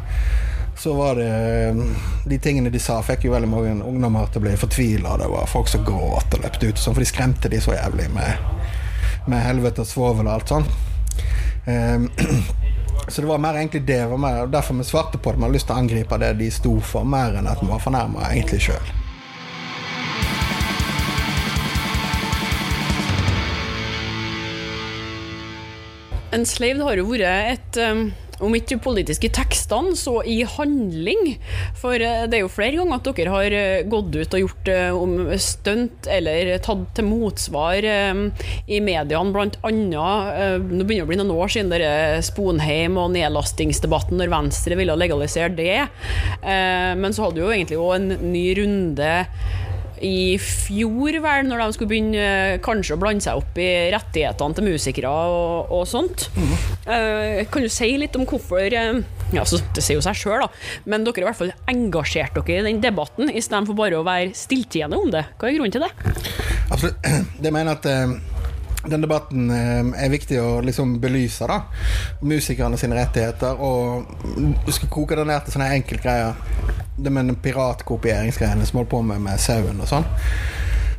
så 0.78 0.94
var 0.94 1.16
det 1.16 1.86
De 2.26 2.40
tingene 2.40 2.70
de 2.70 2.80
sa, 2.80 3.00
fikk 3.02 3.26
jo 3.26 3.34
veldig 3.34 3.50
mange 3.50 3.72
ungdommer 3.82 4.30
til 4.30 4.42
å 4.42 4.46
bli 4.46 4.54
fortvila. 4.60 5.16
Det 5.18 5.30
var 5.32 5.50
folk 5.50 5.72
som 5.72 5.86
gråt 5.86 6.38
og 6.38 6.44
løpte 6.44 6.70
ut, 6.70 6.82
sånn, 6.82 6.94
for 6.94 7.02
de 7.02 7.10
skremte 7.10 7.50
de 7.50 7.62
så 7.64 7.74
jævlig 7.74 8.10
med, 8.14 8.44
med 9.32 9.42
helvete 9.42 9.82
og 9.82 9.90
svovel 9.90 10.28
og 10.28 10.36
alt 10.36 10.54
sånn. 10.54 10.68
Um, 11.68 12.06
så 13.08 13.24
det 13.24 13.32
var 13.32 13.42
mer 13.42 13.58
egentlig 13.58 13.88
det. 13.88 14.04
Var 14.12 14.22
mer, 14.22 14.46
derfor 14.54 14.78
vi 14.78 14.86
svarte 14.86 15.18
på 15.18 15.34
det. 15.34 15.42
Vi 15.42 15.48
hadde 15.48 15.58
lyst 15.58 15.70
til 15.72 15.78
å 15.78 15.82
angripe 15.82 16.22
det 16.22 16.32
de 16.44 16.52
sto 16.54 16.78
for, 16.84 17.10
mer 17.10 17.40
enn 17.40 17.50
at 17.50 17.64
vi 17.64 17.72
var 17.72 17.82
fornærma 17.82 18.30
egentlig 18.30 18.62
sjøl. 18.70 18.94
Enslaved 26.38 26.84
har 26.84 27.00
jo 27.00 27.10
vært 27.10 27.52
et 27.56 27.78
um, 27.88 28.10
om 28.44 28.56
ikke 28.58 28.80
politisk 28.84 29.26
i 29.28 29.32
tekstene, 29.34 29.96
så 29.98 30.20
i 30.28 30.40
handling. 30.48 31.36
For 31.78 31.98
uh, 31.98 32.26
det 32.30 32.40
er 32.40 32.44
jo 32.44 32.52
flere 32.52 32.78
ganger 32.78 33.00
at 33.00 33.10
dere 33.18 33.34
har 33.34 33.58
uh, 33.58 33.88
gått 33.90 34.16
ut 34.16 34.38
og 34.38 34.44
gjort 34.44 34.72
uh, 34.72 34.98
om 34.98 35.16
stunt 35.42 36.10
eller 36.12 36.54
tatt 36.64 36.86
til 36.98 37.08
motsvar 37.08 37.86
i 37.88 38.80
mediene, 38.84 39.34
blant 39.34 39.58
annet 39.66 39.86
Nå 39.88 40.86
begynner 40.88 41.02
det 41.02 41.06
å 41.06 41.10
bli 41.10 41.18
noen 41.20 41.34
år 41.36 41.52
siden 41.52 41.72
dere 41.72 42.22
Sponheim 42.26 42.98
og 43.00 43.12
nedlastingsdebatten 43.14 44.20
når 44.20 44.32
Venstre 44.32 44.78
ville 44.80 44.96
legalisere 44.98 45.52
det. 45.58 45.88
Men 46.44 47.16
så 47.16 47.28
hadde 47.28 47.44
jo 47.44 47.52
egentlig 47.54 47.80
òg 47.82 47.94
en 47.98 48.32
ny 48.34 48.46
runde 48.60 49.12
i 50.04 50.38
fjor, 50.42 51.18
vel, 51.24 51.48
når 51.48 51.64
de 51.64 51.76
skulle 51.76 51.92
begynne 51.92 52.60
kanskje 52.66 52.96
å 52.96 53.02
blande 53.02 53.26
seg 53.26 53.40
opp 53.40 53.58
i 53.62 53.70
rettighetene 53.94 54.58
til 54.58 54.68
musikere 54.68 55.12
og, 55.12 55.74
og 55.74 55.84
sånt. 55.90 56.28
Mm. 56.38 56.54
Uh, 56.88 57.42
kan 57.52 57.66
du 57.66 57.72
si 57.72 57.90
litt 58.00 58.16
om 58.20 58.28
hvorfor 58.28 58.64
uh, 58.64 59.02
ja, 59.36 59.44
så 59.44 59.60
Det 59.76 59.84
sier 59.84 59.98
jo 59.98 60.06
seg 60.06 60.16
sjøl, 60.16 60.46
da, 60.46 60.48
men 60.88 61.04
dere 61.04 61.20
har 61.20 61.26
i 61.26 61.30
hvert 61.32 61.42
fall 61.42 61.54
engasjert 61.74 62.38
dere 62.40 62.64
i 62.64 62.70
den 62.70 62.82
debatten 62.84 63.32
istedenfor 63.34 63.78
bare 63.78 64.00
å 64.00 64.08
være 64.08 64.32
stilltiende 64.38 65.00
om 65.00 65.12
det. 65.14 65.26
Hva 65.38 65.50
er 65.50 65.58
grunnen 65.58 65.76
til 65.76 65.84
det? 65.84 65.94
Absolutt. 66.72 67.14
Det 67.44 67.54
mener 67.54 67.78
at 67.78 67.88
uh 67.92 68.36
den 68.88 69.04
debatten 69.04 69.50
er 69.52 70.12
viktig 70.12 70.38
å 70.40 70.50
liksom 70.64 70.98
belyse. 71.04 71.48
da 71.48 71.62
Musikerne 72.24 72.80
sine 72.80 72.96
rettigheter. 72.96 73.60
Og 73.60 74.08
du 74.66 74.72
skal 74.72 74.92
koke 74.94 75.18
det 75.18 75.28
ned 75.28 75.44
til 75.44 75.58
sånne 75.58 75.74
enkeltgreier 75.76 76.38
det 76.98 77.14
med 77.14 77.30
den 77.30 77.40
piratkopieringsgreiene 77.42 78.66
som 78.66 78.82
holdt 78.82 78.92
på 78.92 79.02
med 79.06 79.22
med 79.22 79.42
sauen 79.42 79.82
og 79.82 79.90
sånn. 79.90 80.08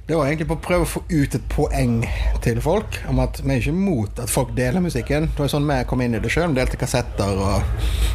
Det 0.09 0.17
var 0.17 0.25
egentlig 0.25 0.47
på 0.49 0.57
å 0.57 0.65
prøve 0.65 0.87
å 0.87 0.89
få 0.89 1.03
ut 1.11 1.35
et 1.37 1.49
poeng 1.53 1.99
til 2.41 2.63
folk 2.65 2.95
om 3.11 3.19
at 3.21 3.43
vi 3.43 3.51
er 3.53 3.59
ikke 3.61 3.75
imot 3.75 4.23
at 4.23 4.33
folk 4.33 4.55
deler 4.57 4.81
musikken. 4.81 5.27
Det 5.35 5.43
var 5.43 5.51
sånn 5.53 5.69
vi 5.69 5.83
kom 5.91 6.01
inn 6.01 6.17
i 6.17 6.21
det 6.25 6.31
sjøl. 6.33 6.55
Delte 6.57 6.81
kassetter 6.81 7.43
og, 7.45 8.15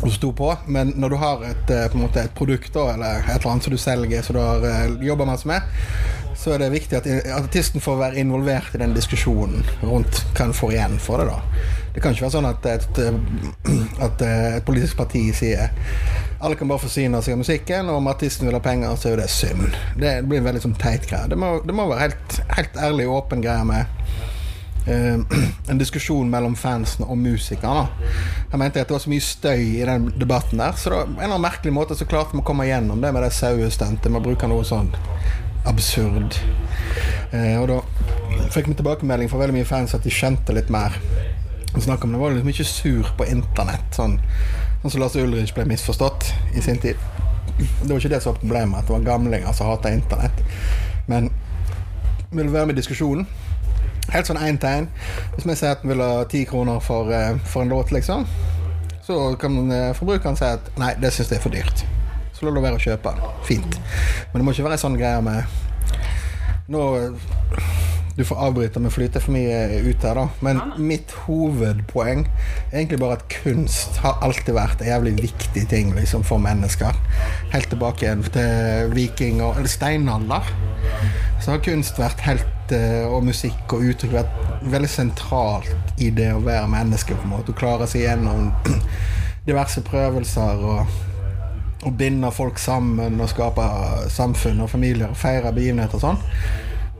og 0.00 0.14
sto 0.14 0.30
på. 0.32 0.48
Men 0.72 0.94
når 0.96 1.12
du 1.12 1.16
har 1.20 1.44
et, 1.50 1.72
eh, 1.76 1.98
måte, 2.00 2.24
et 2.24 2.32
produkt 2.38 2.78
eller 2.80 3.20
et 3.20 3.34
eller 3.34 3.50
annet 3.52 3.68
som 3.68 3.76
du 3.76 3.82
selger, 3.82 4.24
som 4.24 4.38
du 4.38 4.40
har 4.40 4.64
uh, 4.64 5.04
jobba 5.04 5.28
masse 5.28 5.50
med, 5.50 5.68
så 6.40 6.54
er 6.54 6.62
det 6.62 6.70
viktig 6.72 7.02
at 7.02 7.10
artisten 7.36 7.84
får 7.84 8.00
være 8.00 8.24
involvert 8.24 8.72
i 8.72 8.80
den 8.80 8.96
diskusjonen 8.96 9.60
rundt 9.82 10.22
hva 10.36 10.48
en 10.48 10.56
får 10.56 10.72
igjen 10.72 10.96
for 11.04 11.20
det. 11.20 11.28
da. 11.34 11.66
Det 11.92 12.00
kan 12.00 12.16
ikke 12.16 12.30
være 12.30 12.36
sånn 12.38 12.48
at 12.48 12.66
et, 12.72 12.98
at 14.08 14.24
et 14.24 14.64
politisk 14.64 14.96
parti 15.04 15.26
sier 15.36 15.68
alle 16.38 16.56
kan 16.56 16.68
bare 16.68 16.82
forsyne 16.84 17.20
seg 17.24 17.36
av 17.36 17.40
musikken, 17.40 17.88
og 17.88 18.00
om 18.00 18.08
artisten 18.10 18.48
vil 18.48 18.56
ha 18.56 18.62
penger, 18.62 18.96
så 18.96 19.08
er 19.08 19.14
jo 19.14 19.20
det 19.22 19.30
synd. 19.32 19.76
Det 19.96 20.12
blir 20.28 20.42
en 20.42 20.48
veldig 20.50 20.64
sånn 20.66 20.78
teit 20.80 21.08
greie. 21.08 21.30
Det 21.32 21.36
det 21.36 21.76
må 21.76 21.88
være 21.88 22.02
helt, 22.02 22.40
helt 22.58 22.76
ærlig 22.76 23.06
og 23.08 23.22
åpen 23.22 23.44
greie 23.44 23.64
med 23.64 23.86
uh, 24.88 25.38
en 25.70 25.80
diskusjon 25.80 26.28
mellom 26.30 26.56
fansen 26.60 27.06
og 27.06 27.16
musikerne. 27.22 27.86
Jeg 28.52 28.60
mente 28.60 28.84
at 28.84 28.90
det 28.90 28.98
var 28.98 29.04
så 29.06 29.12
mye 29.12 29.24
støy 29.24 29.64
i 29.80 29.86
den 29.88 30.10
debatten 30.20 30.60
der, 30.60 30.76
så 30.76 30.92
da, 30.92 31.00
en 31.06 31.16
eller 31.16 31.30
annen 31.30 31.46
merkelig 31.48 31.74
måte 31.76 31.96
så 31.96 32.08
klarte 32.08 32.36
vi 32.36 32.44
å 32.44 32.46
komme 32.46 32.68
gjennom 32.68 33.00
det 33.00 33.14
med 33.16 33.24
det 33.24 33.32
sauestuntet 33.36 34.10
med 34.12 34.20
å 34.20 34.26
bruke 34.28 34.50
noe 34.50 34.66
sånn 34.68 34.92
absurd. 35.66 36.36
Uh, 37.32 37.56
og 37.62 37.70
da 37.72 37.80
fikk 38.52 38.68
vi 38.70 38.76
tilbakemelding 38.76 39.32
fra 39.32 39.40
veldig 39.40 39.56
mye 39.56 39.68
fans 39.68 39.96
at 39.96 40.04
de 40.04 40.12
skjønte 40.12 40.54
litt 40.56 40.68
mer. 40.72 41.00
Snakk 41.76 42.04
om 42.04 42.12
Det 42.12 42.18
var 42.20 42.30
liksom 42.32 42.48
ikke 42.48 42.64
sur 42.64 43.08
på 43.18 43.26
internett. 43.28 43.88
Sånn 43.92 44.20
Sånn 44.86 45.00
som 45.00 45.02
Lars 45.02 45.16
Ulrich 45.18 45.50
ble 45.50 45.64
misforstått 45.66 46.28
i 46.54 46.60
sin 46.62 46.76
tid. 46.78 46.94
Det 47.58 47.88
var 47.88 47.96
ikke 47.98 48.10
det 48.12 48.20
som 48.22 48.30
var 48.30 48.36
problemet, 48.38 48.76
at 48.78 48.86
det 48.86 48.92
var 48.94 49.00
gamlinger 49.08 49.56
som 49.58 49.66
hata 49.66 49.90
internett. 49.90 50.38
Men 51.10 51.26
vil 52.30 52.46
du 52.46 52.52
være 52.54 52.68
med 52.68 52.76
i 52.76 52.78
diskusjonen? 52.78 53.26
Helt 54.12 54.30
sånn 54.30 54.38
én 54.38 54.60
tegn. 54.62 54.86
Hvis 55.32 55.48
vi 55.48 55.56
sier 55.58 55.74
at 55.74 55.82
vi 55.82 55.90
vil 55.90 56.04
ha 56.04 56.22
ti 56.30 56.44
kroner 56.46 56.78
for, 56.78 57.10
uh, 57.10 57.34
for, 57.50 57.66
en 57.66 57.74
låt, 57.74 57.90
liksom, 57.96 58.28
så 59.02 59.18
kan 59.42 59.58
uh, 59.72 59.90
forbrukeren 59.98 60.38
si 60.38 60.46
at 60.52 60.70
nei, 60.78 60.92
det 61.02 61.10
syns 61.16 61.34
jeg 61.34 61.40
er 61.40 61.46
for 61.48 61.58
dyrt. 61.58 61.82
Så 62.38 62.46
la 62.46 62.54
det 62.54 62.62
være 62.68 62.78
å 62.78 62.84
kjøpe. 62.86 63.16
Fint. 63.50 63.80
Men 64.30 64.38
det 64.38 64.46
må 64.46 64.54
ikke 64.54 64.68
være 64.68 64.78
sånn 64.84 65.00
greier 65.02 65.26
med 65.26 65.50
Nå 66.70 66.86
du 68.16 68.24
får 68.24 68.38
avbryte 68.46 68.80
med 68.80 68.88
å 68.88 68.94
flyte 68.94 69.20
for 69.20 69.34
mye 69.34 69.80
ut 69.84 70.04
her, 70.06 70.16
da. 70.16 70.24
Men 70.44 70.60
mitt 70.80 71.12
hovedpoeng 71.26 72.22
er 72.24 72.78
egentlig 72.78 73.00
bare 73.02 73.18
at 73.18 73.26
kunst 73.42 73.98
har 74.00 74.16
alltid 74.24 74.56
vært 74.56 74.80
en 74.80 74.88
jævlig 74.88 75.12
viktig 75.18 75.66
ting 75.68 75.92
liksom, 75.96 76.24
for 76.24 76.40
mennesker. 76.40 76.96
Helt 77.52 77.68
tilbake 77.72 78.06
igjen 78.06 78.24
til 78.32 78.94
viking- 78.96 79.42
og 79.44 79.60
eller 79.60 79.68
steinalder. 79.68 80.48
Så 81.44 81.52
har 81.52 81.64
kunst 81.66 82.00
vært 82.00 82.24
helt 82.24 82.72
eh, 82.72 83.04
og 83.04 83.26
musikk 83.28 83.76
og 83.76 83.84
uttrykk 83.90 84.16
vært 84.16 84.64
veldig 84.72 84.90
sentralt 84.90 86.00
i 86.00 86.08
det 86.10 86.32
å 86.32 86.40
være 86.40 86.72
menneske. 86.72 87.14
på 87.14 87.28
en 87.28 87.36
måte, 87.36 87.52
Å 87.52 87.60
klare 87.60 87.90
seg 87.90 88.06
gjennom 88.06 88.48
diverse 89.48 89.84
prøvelser 89.84 90.64
og 90.64 91.86
å 91.86 91.92
binde 91.92 92.32
folk 92.34 92.58
sammen 92.58 93.20
og 93.20 93.28
skape 93.30 93.66
samfunn 94.10 94.64
og 94.64 94.72
familier 94.72 95.12
og 95.12 95.20
feire 95.20 95.52
begivenheter 95.52 96.00
og 96.00 96.06
sånn. 96.08 96.22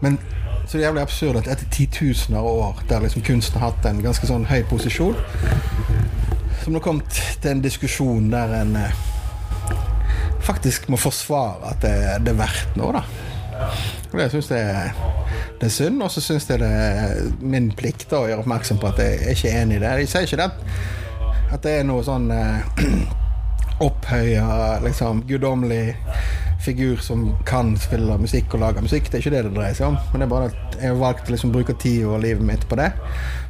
Men 0.04 0.20
så 0.66 0.76
det 0.76 0.82
er 0.82 0.88
jævlig 0.88 1.02
absurd 1.06 1.37
at 1.38 1.49
etter 1.52 1.68
titusener 1.70 2.40
av 2.40 2.46
år 2.50 2.80
der 2.90 3.04
liksom 3.04 3.23
kunsten 3.26 3.61
har 3.61 3.70
hatt 3.70 3.87
en 3.87 4.02
ganske 4.02 4.26
sånn 4.26 4.49
høy 4.50 4.64
posisjon, 4.66 5.14
som 6.64 6.75
nå 6.75 6.82
kommet 6.82 7.20
til 7.42 7.52
en 7.52 7.62
diskusjon 7.62 8.26
der 8.32 8.54
en 8.64 8.75
eh, 8.80 9.04
faktisk 10.46 10.88
må 10.90 10.99
forsvare 10.99 11.70
at 11.70 11.82
det, 11.85 11.94
det 12.26 12.35
er 12.35 12.40
verdt 12.40 12.78
noe, 12.78 12.99
da. 12.99 13.04
Og 14.11 14.18
det 14.18 14.26
syns 14.32 14.50
jeg 14.52 14.90
det 15.61 15.68
er 15.70 15.73
synd, 15.73 16.02
og 16.04 16.11
så 16.12 16.20
syns 16.20 16.49
jeg 16.50 16.61
det 16.61 16.68
er 16.68 17.30
min 17.40 17.70
plikt 17.76 18.11
da, 18.11 18.20
å 18.20 18.28
gjøre 18.28 18.42
oppmerksom 18.42 18.80
på 18.82 18.90
at 18.90 19.00
jeg 19.00 19.20
er 19.23 19.38
ikke 19.38 19.54
enig 19.62 19.78
i 19.78 19.85
det. 19.85 19.92
Jeg 20.02 20.11
sier 20.12 20.26
ikke 20.26 20.42
det 20.42 20.50
at 21.54 21.62
det 21.62 21.76
er 21.78 21.87
noe 21.87 22.02
sånn 22.04 22.26
eh, 22.35 22.82
opphøya, 23.87 24.49
liksom 24.85 25.23
guddommelig 25.28 25.94
figur 26.64 26.96
som 27.04 27.28
kan 27.48 27.75
spille 27.80 28.18
musikk 28.20 28.54
og 28.56 28.62
lage 28.64 28.84
musikk. 28.84 29.10
Det 29.10 29.18
er 29.18 29.25
ikke 29.25 29.34
det 29.36 29.44
det 29.48 29.56
dreier 29.56 29.76
seg 29.78 29.90
om. 29.90 29.98
Men 30.12 30.22
det 30.22 30.28
er 30.28 30.34
bare 30.34 30.52
at 30.52 30.78
jeg 30.80 30.92
har 30.92 31.00
valgt 31.00 31.28
å 31.28 31.34
liksom 31.34 31.54
bruke 31.54 31.76
tid 31.80 32.06
og 32.06 32.22
livet 32.25 32.46
mitt 32.46 32.68
på 32.68 32.78
det. 32.80 32.92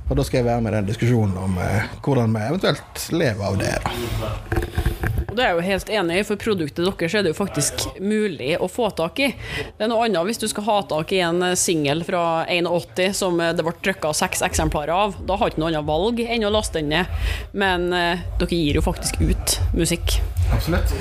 Og 0.06 0.14
da 0.18 0.24
skal 0.26 0.40
jeg 0.40 0.46
være 0.46 0.62
med 0.62 0.72
i 0.72 0.78
den 0.78 0.90
diskusjonen 0.92 1.38
om 1.40 1.56
eh, 1.58 1.86
hvordan 2.04 2.34
vi 2.36 2.44
eventuelt 2.46 3.06
lever 3.12 3.46
av 3.48 3.58
det. 3.58 3.74
da. 3.82 4.76
Det 5.36 5.44
er 5.44 5.50
jeg 5.50 5.56
jo 5.58 5.64
helt 5.66 5.90
enig 5.92 6.14
i, 6.16 6.24
for 6.24 6.40
produktet 6.40 6.80
deres 6.80 7.14
er 7.14 7.24
det 7.26 7.34
jo 7.34 7.36
faktisk 7.36 7.82
mulig 8.00 8.54
å 8.56 8.70
få 8.72 8.88
tak 8.96 9.20
i. 9.20 9.28
Det 9.76 9.84
er 9.84 9.90
noe 9.92 10.06
annet 10.06 10.24
hvis 10.30 10.40
du 10.40 10.46
skal 10.48 10.64
ha 10.64 10.78
tak 10.88 11.12
i 11.12 11.20
en 11.26 11.50
singel 11.60 12.00
fra 12.08 12.46
81 12.48 13.18
som 13.18 13.36
det 13.36 13.66
ble 13.66 13.74
trykka 13.84 14.14
seks 14.16 14.40
eksemplarer 14.46 14.94
av. 14.96 15.18
Da 15.28 15.36
har 15.36 15.50
du 15.50 15.56
ikke 15.56 15.64
noe 15.66 15.74
annet 15.74 15.90
valg 15.90 16.24
enn 16.24 16.48
å 16.48 16.54
laste 16.54 16.80
den 16.80 16.94
ned. 16.94 17.28
Men 17.52 17.90
eh, 17.92 18.24
dere 18.40 18.62
gir 18.62 18.80
jo 18.80 18.86
faktisk 18.86 19.20
ut 19.20 19.58
musikk. 19.76 20.22
Absolutt. 20.56 20.96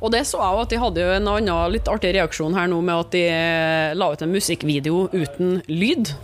Og 0.00 0.12
det 0.14 0.24
så 0.28 0.40
jeg 0.42 0.62
at 0.62 0.72
de 0.72 0.80
hadde 0.82 1.04
jo 1.04 1.14
en 1.16 1.30
annen 1.34 1.72
litt 1.74 1.88
artig 1.90 2.12
reaksjon 2.16 2.56
her 2.56 2.68
nå 2.70 2.80
med 2.84 3.06
at 3.06 3.14
de 3.14 3.24
eh, 3.32 3.96
la 3.98 4.10
ut 4.12 4.22
en 4.24 4.34
musikkvideo 4.34 5.08
uten 5.12 5.58
lyd. 5.70 6.14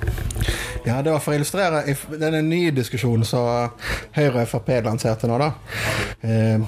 Ja, 0.85 1.01
det 1.01 1.15
var 1.15 1.23
for 1.25 1.33
å 1.33 1.39
illustrere 1.39 1.83
denne 2.21 2.43
nye 2.45 2.73
diskusjonen 2.77 3.25
som 3.25 3.73
Høyre 4.15 4.45
og 4.45 4.51
Frp 4.51 4.71
lanserte 4.85 5.31
nå, 5.31 5.39
da. 5.41 5.53
Eh, 6.21 6.61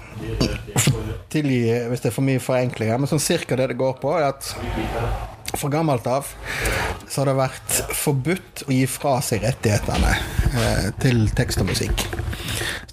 tilgi 1.33 1.61
hvis 1.90 2.02
det 2.02 2.11
er 2.11 2.16
for 2.16 2.25
mye 2.25 2.43
forenklinger, 2.43 3.00
men 3.00 3.11
sånn 3.11 3.23
cirka 3.23 3.59
det 3.61 3.71
det 3.75 3.81
går 3.81 3.99
på, 4.00 4.14
er 4.16 4.31
at 4.31 4.55
fra 5.61 5.73
gammelt 5.73 6.07
av 6.11 6.29
så 7.09 7.21
har 7.21 7.31
det 7.31 7.37
vært 7.39 7.77
forbudt 7.97 8.65
å 8.67 8.75
gi 8.75 8.85
fra 8.91 9.19
seg 9.25 9.45
rettighetene 9.47 10.13
eh, 10.51 10.89
til 11.03 11.27
tekst 11.37 11.63
og 11.63 11.71
musikk. 11.71 12.07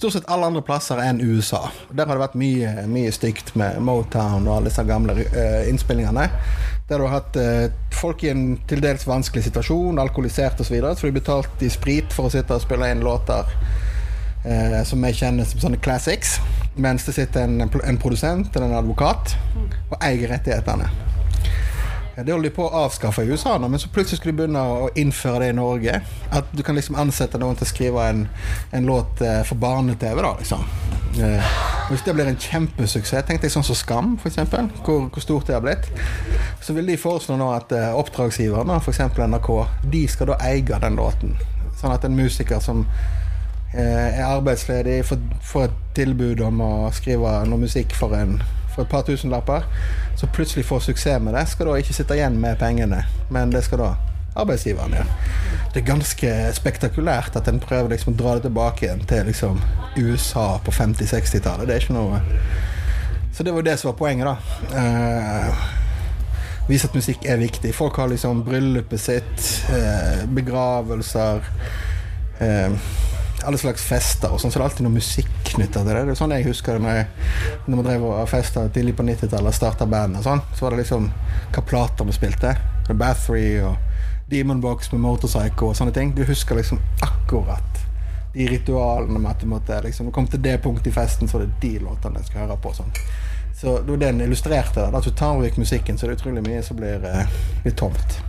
Stort 0.03 0.13
sett 0.17 0.29
alle 0.31 0.49
andre 0.49 0.61
plasser 0.65 0.99
enn 0.99 1.21
USA. 1.23 1.69
Der 1.89 2.05
har 2.05 2.17
det 2.17 2.23
vært 2.25 2.37
mye, 2.39 2.71
mye 2.91 3.11
stygt 3.15 3.53
med 3.59 3.79
Motown 3.83 4.49
og 4.49 4.57
alle 4.57 4.71
disse 4.71 4.83
gamle 4.87 5.15
eh, 5.23 5.69
innspillingene. 5.71 6.27
Der 6.89 6.99
du 6.99 7.07
har 7.07 7.21
hatt 7.21 7.39
eh, 7.39 7.69
folk 7.95 8.25
i 8.25 8.33
en 8.33 8.43
til 8.67 8.83
dels 8.83 9.07
vanskelig 9.07 9.45
situasjon, 9.47 10.01
alkoholisert 10.03 10.59
osv., 10.59 10.67
så, 10.67 10.75
videre, 10.75 10.93
så 10.99 11.07
de 11.07 11.15
betalte 11.15 11.65
i 11.65 11.71
sprit 11.71 12.11
for 12.13 12.27
å 12.27 12.33
sitte 12.33 12.57
og 12.57 12.65
spille 12.65 12.91
inn 12.91 13.05
låter 13.05 13.47
eh, 14.43 14.81
som 14.87 15.07
vi 15.07 15.13
kjenner 15.15 15.47
som 15.47 15.63
sånne 15.63 15.81
classics. 15.83 16.37
Mens 16.75 17.07
det 17.07 17.15
sitter 17.15 17.47
en, 17.47 17.63
en 17.63 18.01
produsent 18.01 18.51
eller 18.55 18.69
en 18.69 18.79
advokat 18.81 19.37
og 19.89 19.99
eier 20.01 20.27
rettighetene. 20.35 20.91
Ja, 22.15 22.23
Det 22.23 22.31
holder 22.31 22.49
de 22.49 22.55
på 22.55 22.65
å 22.67 22.81
avskaffe 22.85 23.23
i 23.23 23.29
USA 23.31 23.55
nå, 23.57 23.67
men 23.73 23.81
så 23.81 23.89
plutselig 23.89 24.19
skulle 24.19 24.35
de 24.35 24.43
begynne 24.43 24.61
å 24.61 24.89
innføre 25.01 25.39
det 25.41 25.47
i 25.49 25.55
Norge. 25.57 25.95
At 26.29 26.51
du 26.53 26.61
kan 26.65 26.77
liksom 26.77 26.97
ansette 27.01 27.39
noen 27.41 27.57
til 27.57 27.65
å 27.65 27.69
skrive 27.71 28.03
en, 28.05 28.27
en 28.69 28.85
låt 28.85 29.23
eh, 29.25 29.39
for 29.47 29.57
barne-TV, 29.57 30.21
da, 30.21 30.35
liksom. 30.37 30.61
Eh, 31.17 31.55
hvis 31.89 32.05
det 32.05 32.13
blir 32.13 32.29
en 32.29 32.37
kjempesuksess, 32.37 33.25
tenkte 33.25 33.49
jeg 33.49 33.55
sånn 33.55 33.65
som 33.65 33.79
Skam, 33.79 34.13
f.eks., 34.21 34.37
hvor, 34.85 35.07
hvor 35.09 35.25
stort 35.25 35.49
det 35.49 35.57
har 35.57 35.65
blitt, 35.65 35.89
så 36.61 36.77
vil 36.77 36.93
de 36.93 36.99
foreslå 37.01 37.39
nå 37.39 37.49
at 37.55 37.73
eh, 37.73 37.89
oppdragsgiverne, 37.97 38.77
f.eks. 38.77 39.01
NRK, 39.17 39.51
de 39.89 40.05
skal 40.09 40.35
da 40.35 40.37
eie 40.45 40.81
den 40.85 41.01
låten. 41.01 41.33
Sånn 41.81 41.97
at 41.97 42.05
en 42.05 42.17
musiker 42.17 42.61
som 42.61 42.85
er 43.73 44.19
arbeidsledig, 44.21 44.99
får, 45.09 45.17
får 45.41 45.63
et 45.65 45.77
tilbud 45.97 46.43
om 46.45 46.59
å 46.61 46.73
skrive 46.93 47.39
noe 47.49 47.63
musikk 47.63 47.95
for, 47.97 48.13
en, 48.13 48.37
for 48.73 48.83
et 48.83 48.89
par 48.91 49.05
tusenlapper, 49.07 49.67
så 50.19 50.29
plutselig 50.33 50.65
får 50.65 50.87
suksess 50.87 51.21
med 51.21 51.37
det, 51.37 51.45
skal 51.51 51.69
da 51.69 51.77
ikke 51.79 51.95
sitte 51.95 52.17
igjen 52.17 52.39
med 52.41 52.59
pengene, 52.61 53.03
men 53.33 53.53
det 53.53 53.63
skal 53.67 53.83
da 53.83 53.91
arbeidsgiveren 54.39 54.95
gjøre. 54.97 55.17
Det 55.73 55.81
er 55.81 55.87
ganske 55.87 56.31
spektakulært 56.57 57.37
at 57.37 57.49
en 57.49 57.61
prøver 57.61 57.93
liksom 57.93 58.13
å 58.13 58.17
dra 58.17 58.35
det 58.37 58.47
tilbake 58.47 58.87
igjen 58.87 59.05
til 59.09 59.27
liksom 59.29 59.61
USA 59.97 60.47
på 60.65 60.73
50-60-tallet. 60.73 61.67
Det 61.69 61.75
er 61.75 61.85
ikke 61.85 61.97
noe 61.97 62.21
Så 63.33 63.43
det 63.43 63.53
var 63.53 63.63
jo 63.63 63.65
det 63.65 63.77
som 63.81 63.89
var 63.89 63.97
poenget, 63.97 64.27
da. 64.29 64.35
Uh, 64.77 66.67
vise 66.67 66.85
at 66.85 66.93
musikk 66.93 67.25
er 67.25 67.41
viktig. 67.41 67.71
Folk 67.73 67.97
har 67.97 68.11
liksom 68.11 68.43
bryllupet 68.45 69.01
sitt, 69.01 69.47
uh, 69.73 70.21
begravelser 70.29 71.41
eh, 72.39 72.75
alle 73.47 73.59
slags 73.61 73.83
fester 73.85 74.33
og 74.33 74.41
sånn, 74.41 74.51
så 74.51 74.59
det 74.59 74.63
er 74.63 74.69
alltid 74.69 74.87
noe 74.87 74.97
musikk 74.97 75.31
knytta 75.53 75.83
til 75.83 75.89
det. 75.91 76.03
Det 76.07 76.13
er 76.15 76.19
sånn 76.19 76.35
jeg 76.35 76.47
husker 76.47 76.77
det 76.77 76.83
når, 76.85 76.99
jeg, 76.99 77.07
når 77.67 77.79
vi 77.79 77.85
drev 77.87 78.05
og 78.09 78.29
festa 78.31 78.65
tidlig 78.73 78.95
på 78.97 79.05
90-tallet 79.07 79.51
og 79.51 79.57
starta 79.57 79.87
band 79.89 80.19
og 80.19 80.27
sånn. 80.27 80.43
Så 80.53 80.65
var 80.65 80.75
det 80.75 80.83
liksom 80.83 81.09
hva 81.53 81.65
plater 81.69 82.09
vi 82.09 82.15
spilte. 82.17 82.55
Bathory 82.89 83.47
og 83.63 83.77
Demon 84.31 84.61
Box 84.63 84.91
med 84.91 85.03
Motorpsycho 85.03 85.69
og 85.69 85.77
sånne 85.77 85.95
ting. 85.95 86.15
Du 86.17 86.23
husker 86.27 86.59
liksom 86.59 86.81
akkurat 87.05 87.83
de 88.33 88.47
ritualene 88.49 89.19
med 89.19 89.31
at 89.31 89.43
du 89.43 89.49
måtte 89.49 89.77
liksom, 89.85 90.09
du 90.09 90.15
kom 90.15 90.27
til 90.27 90.41
det 90.41 90.57
punktet 90.63 90.89
i 90.89 90.95
festen, 90.95 91.29
så 91.29 91.37
var 91.37 91.45
det 91.45 91.61
de 91.61 91.85
låtene 91.85 92.21
jeg 92.21 92.31
skulle 92.31 92.47
høre 92.47 92.59
på. 92.63 92.73
Sånn. 92.73 92.93
Så 93.53 93.77
det 93.79 93.93
var 93.93 93.99
det 94.01 94.11
den 94.11 94.21
illustrerte. 94.25 94.81
Da. 94.81 94.89
At 94.97 95.05
du 95.05 95.13
tar 95.15 95.37
vekk 95.39 95.61
musikken, 95.61 95.97
så 95.97 96.07
det 96.07 96.15
er 96.15 96.21
utrolig 96.21 96.45
mye 96.45 96.63
som 96.65 96.79
blir, 96.79 97.05
eh, 97.05 97.35
blir 97.63 97.75
tomt. 97.77 98.23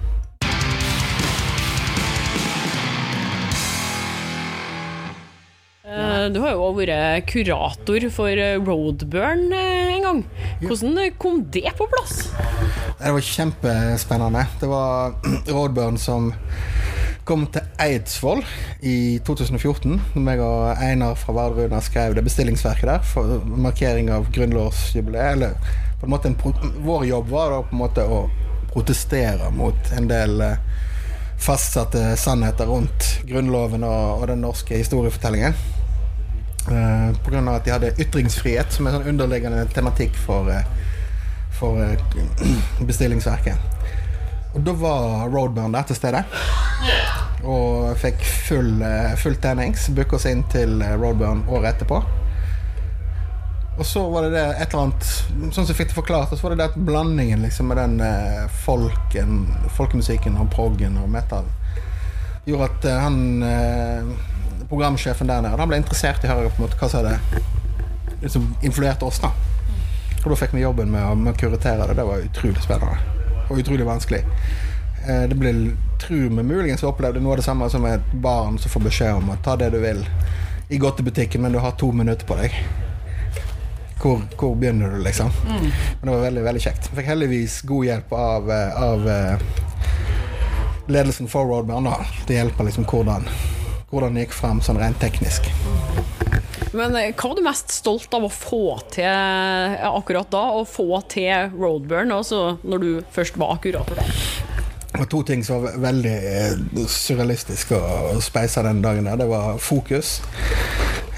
Du 6.34 6.40
har 6.42 6.54
jo 6.54 6.70
vært 6.74 7.28
kurator 7.30 8.08
for 8.14 8.32
eh, 8.32 8.56
Roadburn 8.58 9.46
eh, 9.54 9.94
en 9.94 10.06
gang. 10.06 10.22
Hvordan 10.64 10.98
eh, 11.02 11.12
kom 11.20 11.42
det 11.54 11.68
på 11.78 11.86
plass? 11.92 12.24
Det 12.98 13.12
var 13.14 13.26
kjempespennende. 13.28 14.46
Det 14.60 14.70
var 14.70 15.14
Roadburn 15.54 15.98
som 16.00 16.32
kom 17.24 17.46
til 17.52 17.64
Eidsvoll 17.80 18.42
i 18.84 19.18
2014. 19.24 20.00
Når 20.14 20.30
jeg 20.30 20.42
og 20.44 20.82
Einar 20.84 21.14
fra 21.20 21.34
Vardruna 21.36 21.80
skrev 21.84 22.16
det 22.16 22.24
bestillingsverket 22.26 22.90
der 22.90 23.06
for 23.08 23.44
markering 23.48 24.10
av 24.12 24.28
grunnlovsjubileet. 24.34 25.38
Eller 25.38 25.54
på 26.00 26.08
en 26.08 26.12
måte 26.12 26.32
en 26.32 26.82
vår 26.84 27.06
jobb 27.08 27.30
var 27.32 27.54
da 27.54 27.62
på 27.64 27.76
en 27.76 27.84
måte 27.84 28.04
å 28.04 28.24
protestere 28.74 29.52
mot 29.54 29.94
en 29.96 30.10
del 30.10 30.40
eh, 30.44 30.58
fastsatte 31.44 32.16
sannheter 32.20 32.68
rundt 32.70 33.08
Grunnloven 33.28 33.84
og, 33.86 34.20
og 34.20 34.28
den 34.32 34.44
norske 34.44 34.76
historiefortellingen. 34.80 35.56
Eh, 36.68 37.16
på 37.24 37.30
grunn 37.30 37.48
av 37.48 37.58
at 37.58 37.66
de 37.66 37.72
hadde 37.74 37.92
ytringsfrihet 38.00 38.72
som 38.72 38.86
er 38.86 38.94
en 38.94 39.02
sånn 39.02 39.10
underliggende 39.12 39.66
tematikk 39.74 40.16
for, 40.16 40.48
eh, 40.48 40.64
for 41.58 41.80
eh, 41.84 41.98
bestillingsverket. 42.88 43.74
Og 44.54 44.62
da 44.64 44.72
var 44.78 45.28
Roadburn 45.28 45.74
der 45.74 45.84
til 45.88 45.98
stede. 45.98 46.24
Og 47.44 47.92
fikk 48.00 48.22
full, 48.48 48.78
eh, 48.82 49.12
full 49.20 49.36
tennings. 49.42 49.90
Booka 49.92 50.16
oss 50.16 50.28
inn 50.30 50.44
til 50.52 50.80
eh, 50.80 50.94
Roadburn 50.96 51.44
året 51.50 51.74
etterpå. 51.74 52.00
Og 53.74 53.82
så 53.86 54.04
var 54.08 54.24
det 54.24 54.36
det 54.36 54.44
et 54.62 54.68
eller 54.70 54.84
annet 54.84 55.54
Sånn 55.54 55.66
som 55.66 55.74
fikk 55.74 55.90
det 55.90 55.96
forklart, 55.96 56.30
så 56.30 56.46
var 56.46 56.54
det 56.54 56.60
det 56.62 56.68
at 56.70 56.82
blandingen 56.86 57.42
liksom 57.42 57.68
med 57.72 57.80
den 57.82 57.98
eh, 58.06 58.44
folken, 58.64 59.42
folkemusikken 59.76 60.38
og 60.38 60.52
proggen 60.54 60.96
og 61.02 61.10
metal 61.10 61.50
gjorde 62.46 62.68
at 62.68 62.86
eh, 62.88 63.00
han 63.00 63.42
eh, 63.42 64.08
programsjefen 64.74 65.30
der 65.30 65.44
nede 65.44 65.60
han 65.60 65.70
ble 65.70 65.80
interessert 65.80 66.24
i 66.24 66.30
å 66.30 66.36
høre 66.36 66.52
på 66.52 66.60
en 66.60 66.66
måte 66.66 66.78
hva 66.80 66.90
som 66.90 67.04
hadde 67.04 67.42
liksom, 68.22 68.54
influerte 68.62 69.06
oss. 69.08 69.22
da 69.22 69.32
Og 70.24 70.30
da 70.32 70.38
fikk 70.40 70.54
vi 70.56 70.64
jobben 70.64 70.92
med 70.92 71.04
å, 71.06 71.14
med 71.18 71.34
å 71.34 71.38
kuratere 71.38 71.88
det. 71.88 71.98
Det 71.98 72.06
var 72.08 72.24
utrolig 72.28 72.62
spennende. 72.64 73.20
Og 73.48 73.60
utrolig 73.60 73.86
vanskelig. 73.86 74.24
Eh, 75.06 75.26
det 75.28 75.36
ble, 75.36 75.52
tror 76.00 76.30
vi 76.32 76.46
muligens 76.46 76.84
opplevde 76.84 77.20
noe 77.20 77.36
av 77.36 77.42
det 77.42 77.46
samme 77.46 77.68
som 77.70 77.84
et 77.88 78.14
barn 78.24 78.58
som 78.58 78.72
får 78.72 78.86
beskjed 78.88 79.20
om 79.20 79.34
å 79.34 79.40
ta 79.44 79.56
det 79.60 79.70
du 79.74 79.80
vil 79.82 80.00
i 80.72 80.80
godtebutikken, 80.80 81.42
men 81.44 81.52
du 81.52 81.60
har 81.60 81.76
to 81.78 81.90
minutter 81.92 82.26
på 82.26 82.38
deg. 82.40 82.56
Hvor, 84.00 84.20
hvor 84.36 84.56
begynner 84.60 84.96
du, 84.96 85.02
liksom? 85.04 85.30
Men 86.00 86.08
det 86.08 86.10
var 86.10 86.24
veldig 86.26 86.44
veldig 86.44 86.62
kjekt. 86.64 86.88
Jeg 86.88 86.98
fikk 86.98 87.10
heldigvis 87.12 87.60
god 87.68 87.86
hjelp 87.88 88.16
av, 88.16 88.50
eh, 88.52 88.82
av 88.88 89.08
eh, 89.08 89.44
ledelsen 90.88 91.28
for 91.28 91.48
Roadman. 91.48 91.88
Det 92.26 92.36
hjelper 92.36 92.68
liksom 92.68 92.88
hvordan, 92.88 93.28
hvordan 93.94 94.18
det 94.18 94.26
gikk 94.26 94.36
frem 94.36 94.60
sånn 94.64 94.80
rent 94.82 95.00
teknisk. 95.02 95.48
Men 96.74 96.96
eh, 96.98 97.12
hva 97.14 97.30
var 97.30 97.38
du 97.38 97.44
mest 97.46 97.70
stolt 97.70 98.14
av 98.16 98.26
å 98.26 98.32
få 98.32 98.64
til 98.94 99.06
akkurat 99.86 100.30
da? 100.34 100.42
Å 100.58 100.64
få 100.66 100.98
til 101.12 101.52
Roadburn, 101.54 102.10
altså 102.14 102.56
når 102.66 102.82
du 102.82 102.90
først 103.14 103.38
var 103.38 103.56
akkurat 103.58 103.94
der? 103.94 104.10
Det 104.94 105.00
var 105.00 105.08
to 105.10 105.22
ting 105.26 105.40
som 105.46 105.64
var 105.64 105.78
veldig 105.82 106.14
eh, 106.14 106.84
surrealistisk 106.90 107.72
og 107.78 108.20
speisa 108.22 108.62
den 108.66 108.82
dagen 108.82 109.08
der. 109.08 109.18
Det 109.22 109.30
var 109.30 109.58
fokus. 109.62 110.20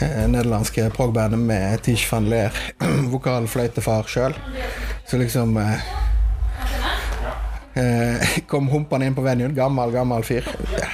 eh, 0.00 0.25
nederlandske 0.28 0.90
prog-bandet 0.97 1.40
med 1.40 1.83
Tish 1.85 2.09
van 2.12 2.28
Leer, 2.28 2.56
vokal 3.14 3.49
fløytefar 3.49 4.09
sjøl. 4.09 4.37
Så 5.09 5.21
liksom 5.21 5.56
eh, 7.80 8.37
Kom 8.50 8.71
humpende 8.73 9.09
inn 9.09 9.16
på 9.16 9.25
venuen, 9.26 9.54
gammel, 9.56 9.92
gammel 9.95 10.25
fyr. 10.26 10.49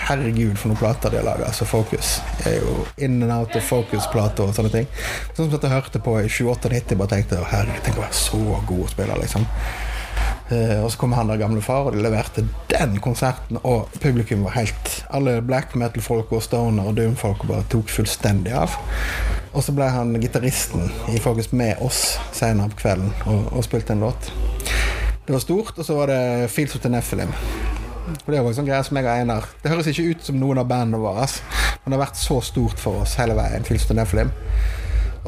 Herregud, 0.09 0.59
for 0.59 0.73
noen 0.73 0.81
plater 0.81 1.12
de 1.12 1.21
har 1.21 1.29
laga. 1.29 1.49
Altså, 1.51 1.69
Focus 1.69 2.19
er 2.47 2.59
jo 2.59 2.77
in 2.97 3.23
and 3.23 3.33
out 3.35 3.57
of 3.59 3.67
Focus-plater 3.69 4.51
og 4.51 4.57
sånne 4.57 4.75
ting. 4.75 4.91
Sånn 5.33 5.49
som 5.49 5.59
jeg 5.59 5.73
hørte 5.73 6.03
på 6.03 6.19
i 6.21 6.29
28-90, 6.29 7.01
bare 7.01 7.15
tenkte 7.17 7.41
herregud, 7.55 7.83
tenk 7.87 8.01
å 8.01 8.07
være 8.07 8.23
så 8.25 8.61
god 8.69 8.87
spiller, 8.93 9.23
liksom. 9.23 9.49
Eh, 10.53 10.85
og 10.85 10.91
så 10.93 10.99
kom 10.99 11.12
han 11.17 11.31
der 11.31 11.41
gamle 11.41 11.62
far, 11.65 11.87
og 11.87 11.97
de 11.97 12.03
leverte 12.03 12.45
den 12.73 12.99
konserten, 13.01 13.61
og 13.62 13.89
publikum 14.03 14.45
var 14.45 14.57
helt 14.59 14.91
Alle 15.11 15.41
black 15.45 15.75
metal-folk 15.79 16.33
og 16.33 16.43
stoner 16.43 16.89
og 16.89 16.97
doom-folk 16.97 17.47
bare 17.49 17.65
tok 17.73 17.89
fullstendig 17.93 18.53
av. 18.57 18.77
Og 19.53 19.65
så 19.65 19.75
ble 19.77 19.89
han 19.93 20.15
gitaristen 20.21 20.89
i 21.12 21.21
Focus 21.21 21.53
med 21.53 21.81
oss 21.85 22.17
senere 22.33 22.73
på 22.73 22.83
kvelden 22.85 23.12
og, 23.27 23.53
og 23.53 23.65
spilte 23.67 23.93
en 23.93 24.07
låt. 24.07 24.33
Det 25.26 25.33
var 25.33 25.41
stort, 25.41 25.79
og 25.79 25.85
så 25.87 25.95
var 25.95 26.11
det 26.11 26.50
Fields 26.50 26.75
of 26.75 26.83
the 26.83 26.88
Nephilim. 26.91 27.31
Og 28.12 28.31
det 28.33 28.41
var 28.41 28.49
en 28.50 28.57
sånn 28.57 28.67
greie 28.67 28.83
som 28.83 28.99
jeg 28.99 29.07
og 29.07 29.12
Einar 29.12 29.45
Det 29.62 29.71
høres 29.71 29.87
ikke 29.93 30.09
ut 30.11 30.25
som 30.26 30.38
noen 30.41 30.59
av 30.59 30.67
bandene 30.67 30.99
våre, 30.99 31.29
men 31.85 31.93
det 31.93 31.95
har 31.95 32.02
vært 32.02 32.19
så 32.19 32.41
stort 32.43 32.83
for 32.83 33.05
oss 33.05 33.14
hele 33.21 33.37
veien. 33.38 33.62
Fields 33.62 33.87
of 33.87 33.93
the 33.93 33.99
Nephilim. 34.00 34.33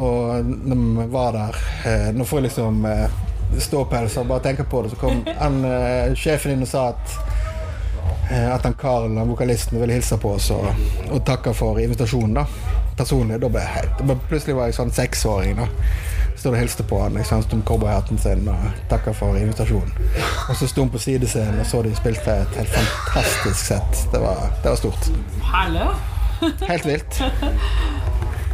Og 0.02 0.50
når 0.66 0.80
vi 0.98 1.04
var 1.12 1.36
der 1.36 1.58
eh, 1.86 2.08
Nå 2.16 2.26
får 2.26 2.40
jeg 2.40 2.48
liksom 2.48 2.80
ståpelser 2.82 3.62
ståpels 3.62 4.16
og 4.18 4.26
bare 4.32 4.42
tenker 4.48 4.66
på 4.66 4.80
det, 4.82 4.90
så 4.90 4.98
kom 4.98 5.20
han, 5.38 5.60
eh, 5.68 6.14
sjefen 6.18 6.56
inn 6.56 6.64
og 6.66 6.70
sa 6.72 6.88
at 6.90 7.12
eh, 8.32 8.48
at 8.50 8.66
han 8.66 8.74
Karl, 8.74 9.14
han 9.14 9.30
vokalisten, 9.30 9.78
ville 9.78 9.94
hilse 9.94 10.18
på 10.18 10.32
oss 10.34 10.50
og, 10.56 10.66
og 11.12 11.22
takke 11.28 11.54
for 11.54 11.78
invitasjonen. 11.78 12.40
da 12.40 12.46
Personlig. 12.98 13.38
Da 13.42 13.50
ble 13.50 13.62
jeg 13.62 13.74
helt 13.76 14.18
Plutselig 14.26 14.58
var 14.58 14.70
jeg 14.70 14.78
sånn 14.80 14.92
seksåring. 14.94 15.62
da 15.62 15.70
Stod 16.44 16.52
og 16.52 16.60
hilste 16.60 16.84
på 16.84 16.98
han 17.00 17.14
Jeg 17.16 17.24
sto 17.24 17.56
om 17.56 17.62
cowboyhatten 17.64 18.18
sin 18.20 18.48
og 18.52 18.64
takka 18.90 19.14
for 19.16 19.32
invitasjonen. 19.40 19.94
Og 20.52 20.56
så 20.58 20.66
sto 20.68 20.82
han 20.84 20.90
på 20.92 21.00
sidescenen 21.00 21.62
og 21.62 21.64
så 21.70 21.80
de 21.86 21.92
spilte 21.96 22.34
et 22.42 22.58
helt 22.58 22.74
fantastisk 22.74 23.62
sett. 23.70 24.02
Det 24.12 24.20
var, 24.20 24.50
det 24.60 24.74
var 24.74 24.76
stort. 24.76 25.08
Herlig. 25.54 25.86
Helt 26.68 26.86
vilt. 26.90 27.22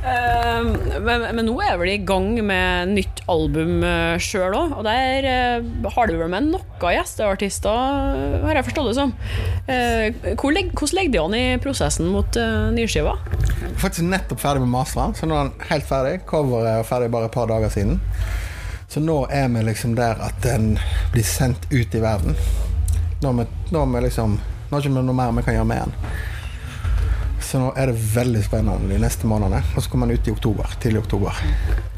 Eh, 0.00 0.68
men, 1.04 1.24
men 1.36 1.44
nå 1.44 1.54
er 1.64 1.76
vel 1.80 1.90
i 1.92 1.98
gang 2.08 2.32
med 2.46 2.94
nytt 2.94 3.22
album 3.30 3.82
uh, 3.84 4.16
sjøl 4.22 4.54
òg, 4.56 4.74
og 4.78 4.86
der 4.86 5.26
eh, 5.28 5.66
har 5.94 6.08
du 6.08 6.14
vel 6.16 6.30
med 6.32 6.48
noen 6.48 6.94
gjesteartister, 6.96 8.40
har 8.46 8.58
jeg 8.58 8.66
forstått 8.70 8.90
det 8.90 8.96
som. 8.96 9.12
Eh, 9.70 10.34
hvor 10.40 10.54
leg, 10.56 10.72
hvordan 10.72 10.98
legger 10.98 11.14
de 11.14 11.22
an 11.22 11.36
i 11.36 11.44
prosessen 11.62 12.08
mot 12.12 12.40
nyskiva? 12.74 13.16
Faktisk 13.80 14.06
nettopp 14.08 14.40
ferdig 14.42 14.64
med 14.64 14.72
masteren, 14.72 15.16
så 15.16 15.28
nå 15.28 15.36
er 15.36 15.50
den 15.50 15.68
helt 15.70 15.88
ferdig. 15.88 16.14
Coveret 16.30 16.80
er 16.80 16.88
ferdig 16.88 17.12
bare 17.12 17.28
et 17.28 17.36
par 17.36 17.50
dager 17.50 17.72
siden. 17.72 18.00
Så 18.90 19.02
nå 19.04 19.20
er 19.30 19.46
vi 19.52 19.62
liksom 19.68 19.94
der 19.98 20.18
at 20.24 20.40
den 20.42 20.72
blir 21.12 21.26
sendt 21.26 21.68
ut 21.70 21.94
i 21.94 22.02
verden. 22.02 22.34
Nå 23.20 23.30
er 23.30 23.42
vi, 23.42 23.46
nå 23.70 23.84
er 23.84 23.92
vi 23.94 24.06
liksom 24.08 24.40
har 24.70 24.84
ikke 24.84 25.02
noe 25.02 25.16
mer 25.16 25.32
vi 25.34 25.42
kan 25.46 25.56
gjøre 25.56 25.68
med 25.70 25.88
den. 25.88 26.10
Så 27.50 27.58
nå 27.58 27.72
er 27.74 27.90
det 27.90 27.98
veldig 28.14 28.44
spennende 28.46 28.86
de 28.86 28.96
neste 29.02 29.26
månedene. 29.26 29.58
Og 29.74 29.82
så 29.82 29.90
kommer 29.90 30.06
den 30.06 30.20
ut 30.20 30.28
i 30.28 30.30
oktober. 30.30 30.70
Tidlig 30.78 31.00
oktober. 31.00 31.38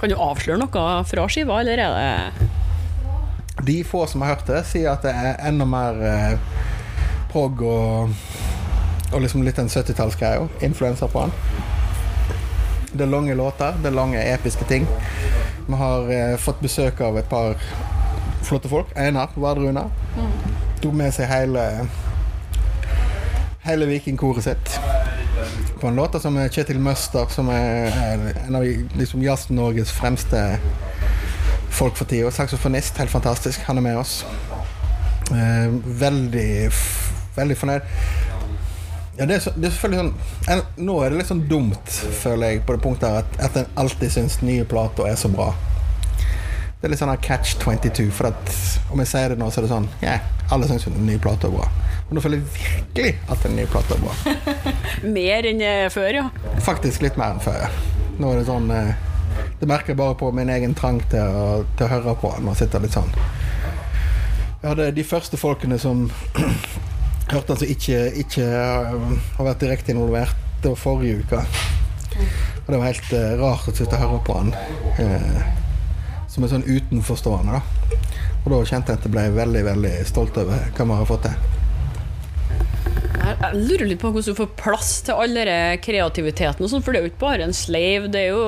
Kan 0.01 0.09
du 0.09 0.15
avsløre 0.17 0.57
noe 0.63 0.85
fra 1.05 1.27
skiva, 1.29 1.59
eller 1.61 1.83
er 1.83 2.31
det 2.41 3.67
De 3.69 3.75
få 3.85 4.07
som 4.09 4.25
har 4.25 4.33
hørt 4.33 4.47
det, 4.49 4.63
sier 4.71 4.95
at 4.95 5.05
det 5.05 5.13
er 5.13 5.43
enda 5.51 5.67
mer 5.69 6.01
eh, 6.09 6.63
prog 7.35 7.61
og, 7.69 8.15
og 9.13 9.21
liksom 9.21 9.45
litt 9.45 9.61
en 9.61 9.69
70-tallsgreie. 9.69 10.49
Influenser 10.65 11.13
på 11.13 11.27
den. 11.27 11.37
Det 12.95 13.05
er 13.05 13.13
lange 13.13 13.37
låter, 13.37 13.77
det 13.85 13.93
er 13.93 13.99
lange 13.99 14.25
episke 14.33 14.65
ting. 14.73 14.89
Vi 15.69 15.83
har 15.83 16.09
eh, 16.17 16.39
fått 16.41 16.65
besøk 16.65 17.05
av 17.05 17.21
et 17.21 17.29
par 17.29 17.61
flotte 18.41 18.73
folk. 18.73 18.97
Einar 18.97 19.37
Vardruna 19.37 19.85
tok 20.81 20.97
med 20.97 21.13
seg 21.13 21.29
hele 21.29 21.69
hele 23.63 23.87
vikingkoret 23.87 24.49
sitt 24.49 24.73
på 25.83 25.89
en 25.89 25.97
låt 25.99 26.15
som 26.23 26.37
er 26.39 26.51
Kjetil 26.55 26.79
Møster, 26.79 27.27
som 27.35 27.49
er 27.51 27.91
en 28.45 28.55
av 28.55 28.63
liksom 28.95 29.23
Jazz-Norges 29.25 29.91
fremste 29.91 30.39
folk 31.75 31.97
for 31.99 32.07
tida. 32.07 32.31
Saksofonist, 32.31 33.01
helt 33.03 33.11
fantastisk. 33.11 33.65
Han 33.67 33.81
er 33.81 33.85
med 33.89 33.99
oss. 33.99 34.21
Eh, 35.35 35.75
veldig, 36.05 36.71
veldig 37.35 37.57
fornøyd. 37.59 37.89
Ja, 39.19 39.27
det 39.27 39.41
er, 39.41 39.49
det 39.57 39.67
er 39.67 39.75
selvfølgelig 39.75 39.99
sånn 39.99 40.13
en, 40.55 40.63
Nå 40.87 40.95
er 41.03 41.11
det 41.11 41.19
litt 41.19 41.33
sånn 41.33 41.43
dumt, 41.51 41.97
føler 42.23 42.55
jeg, 42.55 42.63
på 42.69 42.77
det 42.77 42.85
punktet 42.87 43.19
at, 43.25 43.35
at 43.51 43.59
en 43.59 43.75
alltid 43.83 44.15
syns 44.15 44.39
nye 44.47 44.63
plater 44.69 45.11
er 45.11 45.19
så 45.19 45.33
bra. 45.35 45.51
Det 46.79 46.87
er 46.87 46.95
litt 46.95 47.03
sånn 47.03 47.13
catch 47.27 47.59
22, 47.59 48.07
for 48.15 48.31
at 48.31 48.55
om 48.95 49.03
jeg 49.03 49.11
sier 49.17 49.35
det 49.35 49.43
nå, 49.43 49.51
så 49.51 49.61
er 49.61 49.67
det 49.67 49.75
sånn 49.75 49.91
Ja, 50.05 50.21
alle 50.55 50.71
syns 50.71 50.87
nye 50.95 51.19
plata 51.23 51.51
er 51.51 51.59
bra. 51.59 51.67
Men 52.13 52.19
nå 52.19 52.23
føler 52.27 52.43
jeg 52.43 52.49
virkelig 52.53 53.13
at 53.33 53.45
den 53.47 53.55
nye 53.57 53.69
plata 53.73 53.95
er 53.97 54.01
bra. 54.03 54.33
mer 55.17 55.47
enn 55.49 55.63
eh, 55.65 55.87
før, 55.89 56.11
ja? 56.13 56.25
Faktisk 56.61 57.01
litt 57.01 57.15
mer 57.17 57.31
enn 57.33 57.39
før. 57.41 57.63
ja. 57.63 57.71
Nå 58.21 58.29
er 58.29 58.43
det 58.43 58.43
sånn 58.51 58.67
eh, 58.69 58.91
Det 59.63 59.65
merker 59.71 59.95
jeg 59.95 59.99
bare 60.03 60.19
på 60.21 60.29
min 60.37 60.51
egen 60.53 60.75
trang 60.77 60.99
til 61.09 61.25
å, 61.25 61.47
til 61.79 61.87
å 61.87 61.89
høre 61.89 62.13
på 62.21 62.35
når 62.35 62.51
jeg 62.51 62.59
sitter 62.67 62.85
litt 62.85 62.99
sånn. 62.99 63.09
Jeg 63.17 64.67
hadde 64.67 64.91
de 64.99 65.05
første 65.09 65.41
folkene 65.41 65.79
som 65.81 66.03
hørte 67.33 67.55
han 67.55 67.63
som 67.63 67.73
ikke, 67.79 68.03
ikke 68.27 68.45
eh, 68.45 69.17
har 69.39 69.49
vært 69.49 69.65
direkte 69.65 69.97
involvert. 69.97 70.45
Det 70.61 70.75
var 70.75 70.83
forrige 70.83 71.25
uke. 71.25 71.41
Og 72.19 72.69
det 72.69 72.77
var 72.77 72.87
helt 72.91 73.17
eh, 73.23 73.33
rart 73.41 73.73
å 73.73 73.77
sitte 73.79 73.97
og 73.97 74.05
høre 74.05 74.21
på 74.29 74.37
han 74.37 74.53
eh, 75.01 75.41
som 76.29 76.45
en 76.45 76.53
sånn 76.59 76.69
utenforstående. 76.69 77.57
da. 77.57 77.99
Og 78.45 78.53
da 78.53 78.63
kjente 78.69 78.93
jeg 78.93 79.01
at 79.01 79.09
jeg 79.09 79.17
ble 79.17 79.27
veldig 79.41 79.67
veldig 79.73 79.97
stolt 80.13 80.45
over 80.45 80.69
hva 80.77 80.91
vi 80.93 81.01
har 81.01 81.13
fått 81.15 81.31
til. 81.31 81.61
Jeg 83.23 83.59
lurer 83.59 83.87
litt 83.87 84.01
på 84.03 84.11
hvordan 84.11 84.35
du 84.35 84.39
får 84.39 84.51
plass 84.59 84.91
til 85.07 85.19
all 85.19 85.37
denne 85.37 85.77
kreativiteten. 85.83 86.65
og 86.65 86.71
sånn, 86.73 86.83
For 86.85 86.93
det 86.93 87.01
er 87.01 87.07
jo 87.07 87.13
ikke 87.13 87.23
bare 87.23 87.47
en 87.47 87.57
slave, 87.57 88.11
det 88.13 88.25
er 88.27 88.35
jo 88.35 88.47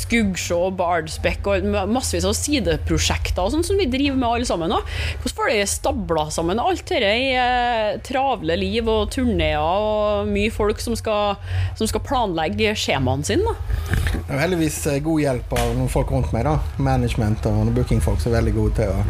Skuggsjå, 0.00 0.60
Bardspekk 0.78 1.46
og 1.50 1.68
massevis 1.90 2.26
av 2.28 2.36
sideprosjekter 2.38 3.42
og 3.44 3.54
sånn 3.54 3.66
som 3.66 3.80
vi 3.80 3.88
driver 3.90 4.18
med 4.20 4.28
alle 4.28 4.48
sammen. 4.48 4.72
nå. 4.72 4.80
Hvordan 5.22 5.36
får 5.38 5.52
de 5.52 5.60
stabla 5.70 6.26
sammen 6.34 6.62
alt 6.62 6.84
dette 6.90 7.12
i 7.20 7.30
eh, 7.38 7.98
travle 8.06 8.56
liv 8.58 8.88
og 8.90 9.10
turneer 9.14 9.60
og 9.60 10.30
mye 10.30 10.50
folk 10.54 10.82
som 10.82 10.96
skal, 10.98 11.38
som 11.78 11.90
skal 11.90 12.04
planlegge 12.06 12.74
skjemaene 12.78 13.26
sine? 13.26 13.46
da? 13.46 14.00
er 14.30 14.36
jo 14.36 14.42
heldigvis 14.44 14.78
eh, 14.86 15.02
god 15.04 15.22
hjelp 15.24 15.54
av 15.58 15.74
noen 15.76 15.90
folk 15.90 16.10
rundt 16.14 16.32
meg. 16.34 16.46
da 16.46 16.58
Management 16.82 17.46
og 17.50 17.72
bookingfolk 17.76 18.22
som 18.22 18.32
er 18.32 18.40
veldig 18.40 18.56
gode 18.56 18.76
til 18.78 18.92
å, 18.94 19.04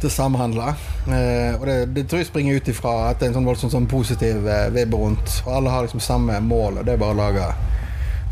til 0.00 0.10
å 0.10 0.14
samhandle. 0.14 0.68
Eh, 1.08 1.56
og 1.56 1.64
det, 1.68 1.78
det 1.96 2.06
tror 2.08 2.22
jeg 2.22 2.30
springer 2.30 2.58
ut 2.58 2.70
ifra 2.70 2.94
at 3.08 3.18
det 3.18 3.28
er 3.28 3.32
en 3.32 3.40
sånn 3.40 3.48
voldsomt 3.48 3.74
sånn 3.74 3.88
positiv 3.90 4.46
eh, 4.46 4.68
vibb 4.74 4.94
rundt. 4.94 5.40
Og 5.46 5.56
alle 5.58 5.74
har 5.74 5.86
liksom 5.86 6.02
samme 6.04 6.38
mål, 6.44 6.80
og 6.80 6.88
det 6.88 6.94
er 6.94 7.02
bare 7.02 7.16
å 7.16 7.20
lage 7.22 7.48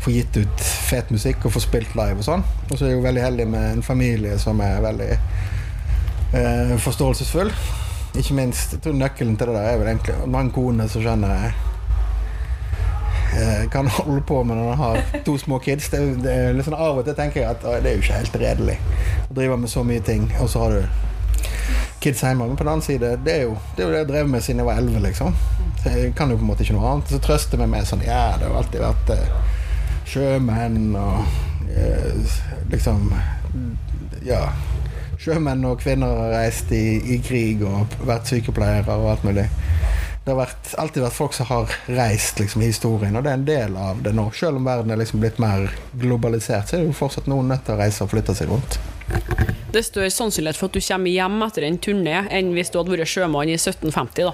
få 0.03 0.13
gitt 0.13 0.37
ut 0.37 0.61
fet 0.61 1.09
musikk 1.11 1.45
og 1.47 1.55
få 1.55 1.63
spilt 1.63 1.95
live 1.97 2.21
og 2.21 2.27
sånn. 2.27 2.45
Og 2.69 2.75
så 2.75 2.85
er 2.85 2.93
jeg 2.93 2.99
jo 2.99 3.05
veldig 3.07 3.23
heldig 3.23 3.47
med 3.51 3.71
en 3.77 3.85
familie 3.85 4.37
som 4.41 4.61
er 4.63 4.79
veldig 4.85 5.11
eh, 5.13 6.75
forståelsesfull. 6.83 7.51
Ikke 8.17 8.37
minst, 8.37 8.77
jeg 8.77 8.83
tror 8.83 8.95
nøkkelen 8.97 9.37
til 9.37 9.51
det 9.51 9.57
der 9.57 9.71
er 9.73 9.81
vel 9.81 9.91
egentlig 9.91 10.15
å 10.17 10.29
ha 10.31 10.43
en 10.45 10.53
kone 10.53 10.87
som 10.89 11.03
skjønner 11.03 11.49
eh, 13.37 13.65
kan 13.73 13.89
holde 13.97 14.21
på 14.29 14.39
med 14.43 14.57
når 14.57 14.71
han 14.71 14.81
har 14.83 15.21
to 15.25 15.37
små 15.41 15.59
kids. 15.59 15.89
Det, 15.93 15.99
det 16.23 16.65
sånn 16.65 16.77
Av 16.77 17.01
og 17.01 17.05
til 17.05 17.17
tenker 17.17 17.43
jeg 17.43 17.51
at 17.51 17.67
å, 17.67 17.75
det 17.81 17.91
er 17.91 17.99
jo 17.99 18.05
ikke 18.05 18.21
helt 18.21 18.39
redelig 18.45 18.79
å 19.27 19.37
drive 19.37 19.59
med 19.61 19.73
så 19.73 19.83
mye 19.85 20.03
ting, 20.05 20.29
og 20.41 20.49
så 20.53 20.65
har 20.65 20.77
du 20.77 21.05
kids 22.07 22.23
hjemme. 22.23 22.47
Men 22.47 22.57
på 22.57 22.63
den 22.63 22.73
annen 22.73 22.85
side, 22.85 23.13
det 23.25 23.33
er 23.33 23.43
jo 23.47 23.57
det, 23.75 23.83
er 23.83 23.87
jo 23.87 23.91
det 23.93 24.01
jeg 24.01 24.09
drev 24.13 24.31
med 24.31 24.45
siden 24.45 24.63
jeg 24.63 24.69
var 24.69 24.81
11, 24.81 25.03
liksom. 25.07 25.35
Så 25.81 25.93
jeg 25.93 26.15
kan 26.15 26.31
jo 26.31 26.39
på 26.39 26.45
en 26.45 26.51
måte 26.51 26.65
ikke 26.65 26.77
noe 26.77 26.93
annet. 26.93 27.11
Så 27.11 27.21
trøster 27.23 27.61
meg 27.61 27.71
med 27.73 27.89
sånn 27.89 28.05
Ja, 28.05 28.23
det 28.37 28.47
har 28.47 28.55
jo 28.55 28.61
alltid 28.61 28.83
vært 28.83 29.13
eh, 29.17 29.53
sjømenn 30.07 30.95
og 30.95 31.69
eh, 31.69 32.39
liksom 32.71 33.11
Ja. 34.27 34.47
Sjømenn 35.17 35.63
og 35.65 35.79
kvinner 35.81 36.13
har 36.13 36.35
reist 36.35 36.69
i, 36.75 36.99
i 37.15 37.17
krig 37.25 37.63
og 37.65 37.95
vært 38.05 38.29
sykepleiere 38.29 38.95
og 38.95 39.15
alt 39.15 39.23
mulig. 39.25 39.47
Det 40.23 40.33
har 40.33 40.37
vært, 40.41 40.73
alltid 40.77 41.05
vært 41.05 41.15
folk 41.15 41.33
som 41.33 41.47
har 41.49 41.73
reist 41.87 42.39
liksom, 42.41 42.61
i 42.61 42.69
historien, 42.69 43.15
og 43.15 43.23
det 43.25 43.31
er 43.31 43.39
en 43.39 43.47
del 43.47 43.77
av 43.79 44.03
det 44.03 44.11
nå. 44.13 44.27
Selv 44.35 44.59
om 44.59 44.67
verden 44.67 44.91
er 44.93 44.99
liksom 44.99 45.23
blitt 45.23 45.39
mer 45.41 45.71
globalisert, 45.97 46.67
så 46.67 46.75
er 46.77 46.83
det 46.83 46.91
jo 46.91 46.99
fortsatt 46.99 47.31
noen 47.31 47.49
nødt 47.49 47.63
til 47.65 47.77
å 47.77 47.79
reise 47.79 48.03
og 48.05 48.11
flytte 48.11 48.35
seg 48.37 48.51
rundt. 48.51 48.77
Det 49.67 49.81
er 49.81 49.85
større 49.85 50.11
sannsynlighet 50.13 50.57
for 50.57 50.71
at 50.71 50.77
du 50.77 50.81
kommer 50.81 51.11
hjem 51.11 51.41
etter 51.45 51.65
en 51.67 51.77
turné 51.83 52.21
enn 52.33 52.53
hvis 52.55 52.71
du 52.71 52.79
hadde 52.79 52.93
vært 52.95 53.11
sjømann 53.11 53.51
i 53.51 53.57
1750. 53.59 54.23
da. 54.25 54.33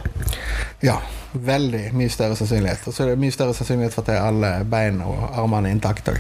Ja, 0.84 0.98
veldig 1.34 1.88
mye 1.98 2.12
større 2.14 2.38
sannsynlighet. 2.38 2.86
Og 2.88 2.96
så 2.96 3.06
er 3.06 3.14
det 3.14 3.22
mye 3.24 3.34
større 3.34 3.56
sannsynlighet 3.58 3.96
for 3.96 4.06
at 4.06 4.12
det 4.12 4.18
er 4.20 4.28
alle 4.30 4.54
bein 4.70 5.02
og 5.06 5.26
armene 5.32 5.74
intakte. 5.74 6.16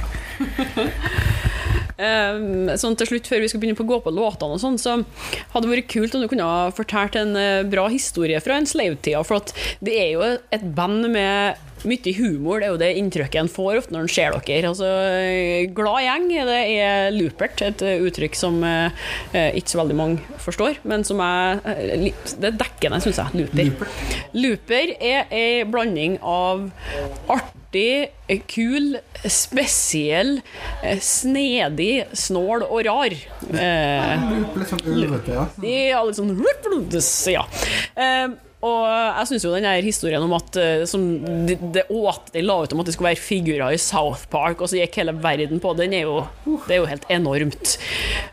Um, 1.93 2.71
sånn 2.79 2.95
til 2.97 3.07
slutt, 3.11 3.27
før 3.29 3.43
vi 3.43 3.49
skal 3.51 3.61
begynne 3.61 3.77
på 3.77 3.85
å 3.85 3.91
gå 3.91 3.99
på 4.03 4.13
låtene, 4.15 4.57
og 4.57 4.61
sånn, 4.63 4.79
så 4.81 4.95
hadde 5.53 5.67
det 5.67 5.73
vært 5.75 5.91
kult 5.93 6.15
om 6.17 6.23
du 6.23 6.29
kunne 6.31 6.47
ha 6.47 6.71
fortalt 6.73 7.15
en 7.19 7.35
eh, 7.37 7.61
bra 7.69 7.85
historie 7.93 8.39
fra 8.43 8.57
en 8.57 8.67
slave-tida. 8.67 9.21
For 9.27 9.53
det 9.85 9.93
er 10.01 10.09
jo 10.15 10.25
et 10.25 10.65
band 10.75 11.05
med 11.13 11.61
mye 11.89 12.13
humor. 12.17 12.59
Det 12.61 12.67
er 12.67 12.73
jo 12.73 12.81
det 12.81 12.91
inntrykket 12.99 13.39
en 13.43 13.51
får 13.51 13.79
ofte 13.81 13.95
når 13.95 14.05
en 14.07 14.11
ser 14.13 14.37
dere. 14.37 14.71
Altså, 14.71 14.89
glad 15.75 16.03
gjeng, 16.05 16.27
det 16.49 16.59
er 16.77 17.13
loopert. 17.15 17.63
Et 17.65 17.83
uttrykk 18.07 18.37
som 18.37 18.59
eh, 18.67 18.91
ikke 19.57 19.73
så 19.73 19.81
veldig 19.81 19.97
mange 19.97 20.39
forstår, 20.43 20.79
men 20.89 21.05
som 21.07 21.21
er 21.23 21.61
eh, 21.73 22.07
Det 22.39 22.51
er 22.51 22.59
dekkende, 22.59 23.01
syns 23.03 23.21
jeg. 23.21 23.47
Looper. 23.53 23.91
Looper 24.37 24.95
er 24.99 25.27
ei 25.33 25.63
blanding 25.69 26.19
av 26.21 26.69
artig, 27.31 28.09
kul, 28.51 28.97
spesiell, 29.29 30.37
eh, 30.83 30.99
snedig, 31.03 32.05
snål 32.17 32.65
og 32.67 32.83
rar. 32.87 33.15
Eh, 33.53 34.25
Litt 34.57 34.71
sånn 34.71 34.83
ulvete, 34.93 35.35
ja. 35.37 35.45
ja, 35.67 36.01
litt 36.07 36.19
sånn 36.19 36.35
Ja. 37.33 37.45
Eh, 37.95 38.27
og 38.63 38.83
jeg 38.87 39.27
syns 39.27 39.45
jo 39.45 39.51
den 39.51 39.65
der 39.67 39.83
historien 39.83 40.23
om 40.23 40.33
at 40.37 40.55
eh, 40.59 40.83
det, 41.49 41.57
det 41.75 41.83
åt 41.91 42.31
de 42.31 42.43
la 42.45 42.55
ut 42.63 42.73
om 42.73 42.83
at 42.83 42.87
det 42.87 42.95
skulle 42.95 43.11
være 43.11 43.19
figurer 43.19 43.75
i 43.75 43.81
South 43.81 44.29
Park, 44.31 44.61
og 44.61 44.71
så 44.71 44.79
gikk 44.79 45.01
hele 45.01 45.15
verden 45.23 45.59
på, 45.63 45.73
den 45.75 45.95
er 45.97 46.07
jo 46.07 46.21
Det 46.67 46.77
er 46.77 46.79
jo 46.79 46.87
helt 46.87 47.05
enormt. 47.11 47.75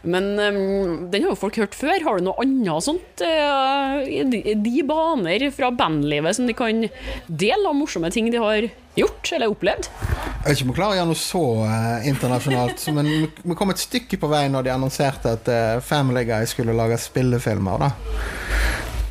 Men 0.03 0.29
um, 0.39 1.11
den 1.11 1.25
har 1.25 1.33
jo 1.33 1.39
folk 1.39 1.57
hørt 1.59 1.75
før. 1.75 1.99
Har 2.05 2.19
du 2.19 2.29
noe 2.29 2.39
annet 2.45 2.87
sånt 2.87 3.07
Uh, 3.21 4.01
i 4.07 4.23
de, 4.29 4.55
de 4.63 4.83
baner 4.87 5.43
fra 5.55 5.69
bandlivet 5.75 6.37
som 6.37 6.47
de 6.49 6.55
kan 6.57 6.87
dele 7.27 7.69
av 7.69 7.77
morsomme 7.77 8.09
ting 8.15 8.31
de 8.33 8.41
har 8.41 8.69
gjort 8.97 9.33
eller 9.37 9.53
opplevd? 9.53 9.91
Jeg 9.91 10.47
vet 10.47 10.55
ikke 10.55 10.67
om 10.67 10.73
jeg 10.73 10.79
klarer 10.79 10.95
å 10.95 10.99
gjøre 11.01 11.11
noe 11.11 11.21
så 11.21 11.45
uh, 11.67 12.09
internasjonalt, 12.09 12.87
men 12.97 13.11
vi 13.43 13.59
kom 13.59 13.75
et 13.75 13.83
stykke 13.83 14.21
på 14.23 14.31
vei 14.33 14.47
når 14.53 14.67
de 14.67 14.75
annonserte 14.75 15.37
at 15.37 15.53
uh, 15.53 15.85
Family 15.85 16.25
Guy 16.29 16.49
skulle 16.51 16.77
lage 16.77 17.01
spillefilmer. 17.03 17.87
da 17.87 18.60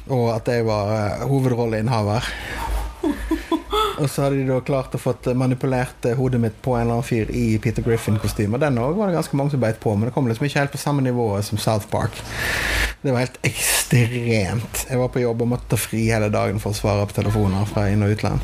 Og 0.09 0.29
at 0.33 0.49
jeg 0.49 0.65
var 0.67 0.91
uh, 1.21 1.27
hovedrolleinnehaver. 1.29 2.29
Og 3.99 4.07
så 4.07 4.23
hadde 4.25 4.39
de 4.39 4.47
da 4.47 4.59
klart 4.63 4.93
å 4.95 4.99
fått 5.01 5.27
manipulert 5.35 6.05
eh, 6.07 6.15
hodet 6.15 6.39
mitt 6.39 6.59
på 6.63 6.71
en 6.77 6.85
eller 6.85 6.99
annen 6.99 7.07
fyr 7.07 7.31
i 7.35 7.57
Peter 7.59 7.83
Griffin-kostyme. 7.83 8.59
Den 8.61 8.79
òg 8.79 8.95
var 8.95 9.09
det 9.09 9.17
ganske 9.17 9.35
mange 9.35 9.51
som 9.51 9.59
beit 9.59 9.81
på, 9.83 9.91
men 9.95 10.07
det 10.07 10.13
kom 10.15 10.29
liksom 10.29 10.47
ikke 10.47 10.61
helt 10.61 10.71
på 10.71 10.79
samme 10.79 11.03
nivå 11.03 11.25
som 11.43 11.59
South 11.59 11.89
Park. 11.91 12.15
Det 13.01 13.11
var 13.11 13.25
helt 13.25 13.39
ekstremt. 13.47 14.85
Jeg 14.89 14.99
var 15.01 15.11
på 15.11 15.23
jobb 15.23 15.43
og 15.43 15.51
måtte 15.51 15.73
ta 15.73 15.79
fri 15.79 16.05
hele 16.07 16.31
dagen 16.31 16.63
for 16.63 16.71
å 16.71 16.79
svare 16.79 17.07
på 17.11 17.19
telefoner 17.19 17.67
fra 17.67 17.89
inn- 17.91 18.03
og 18.07 18.15
utland. 18.15 18.39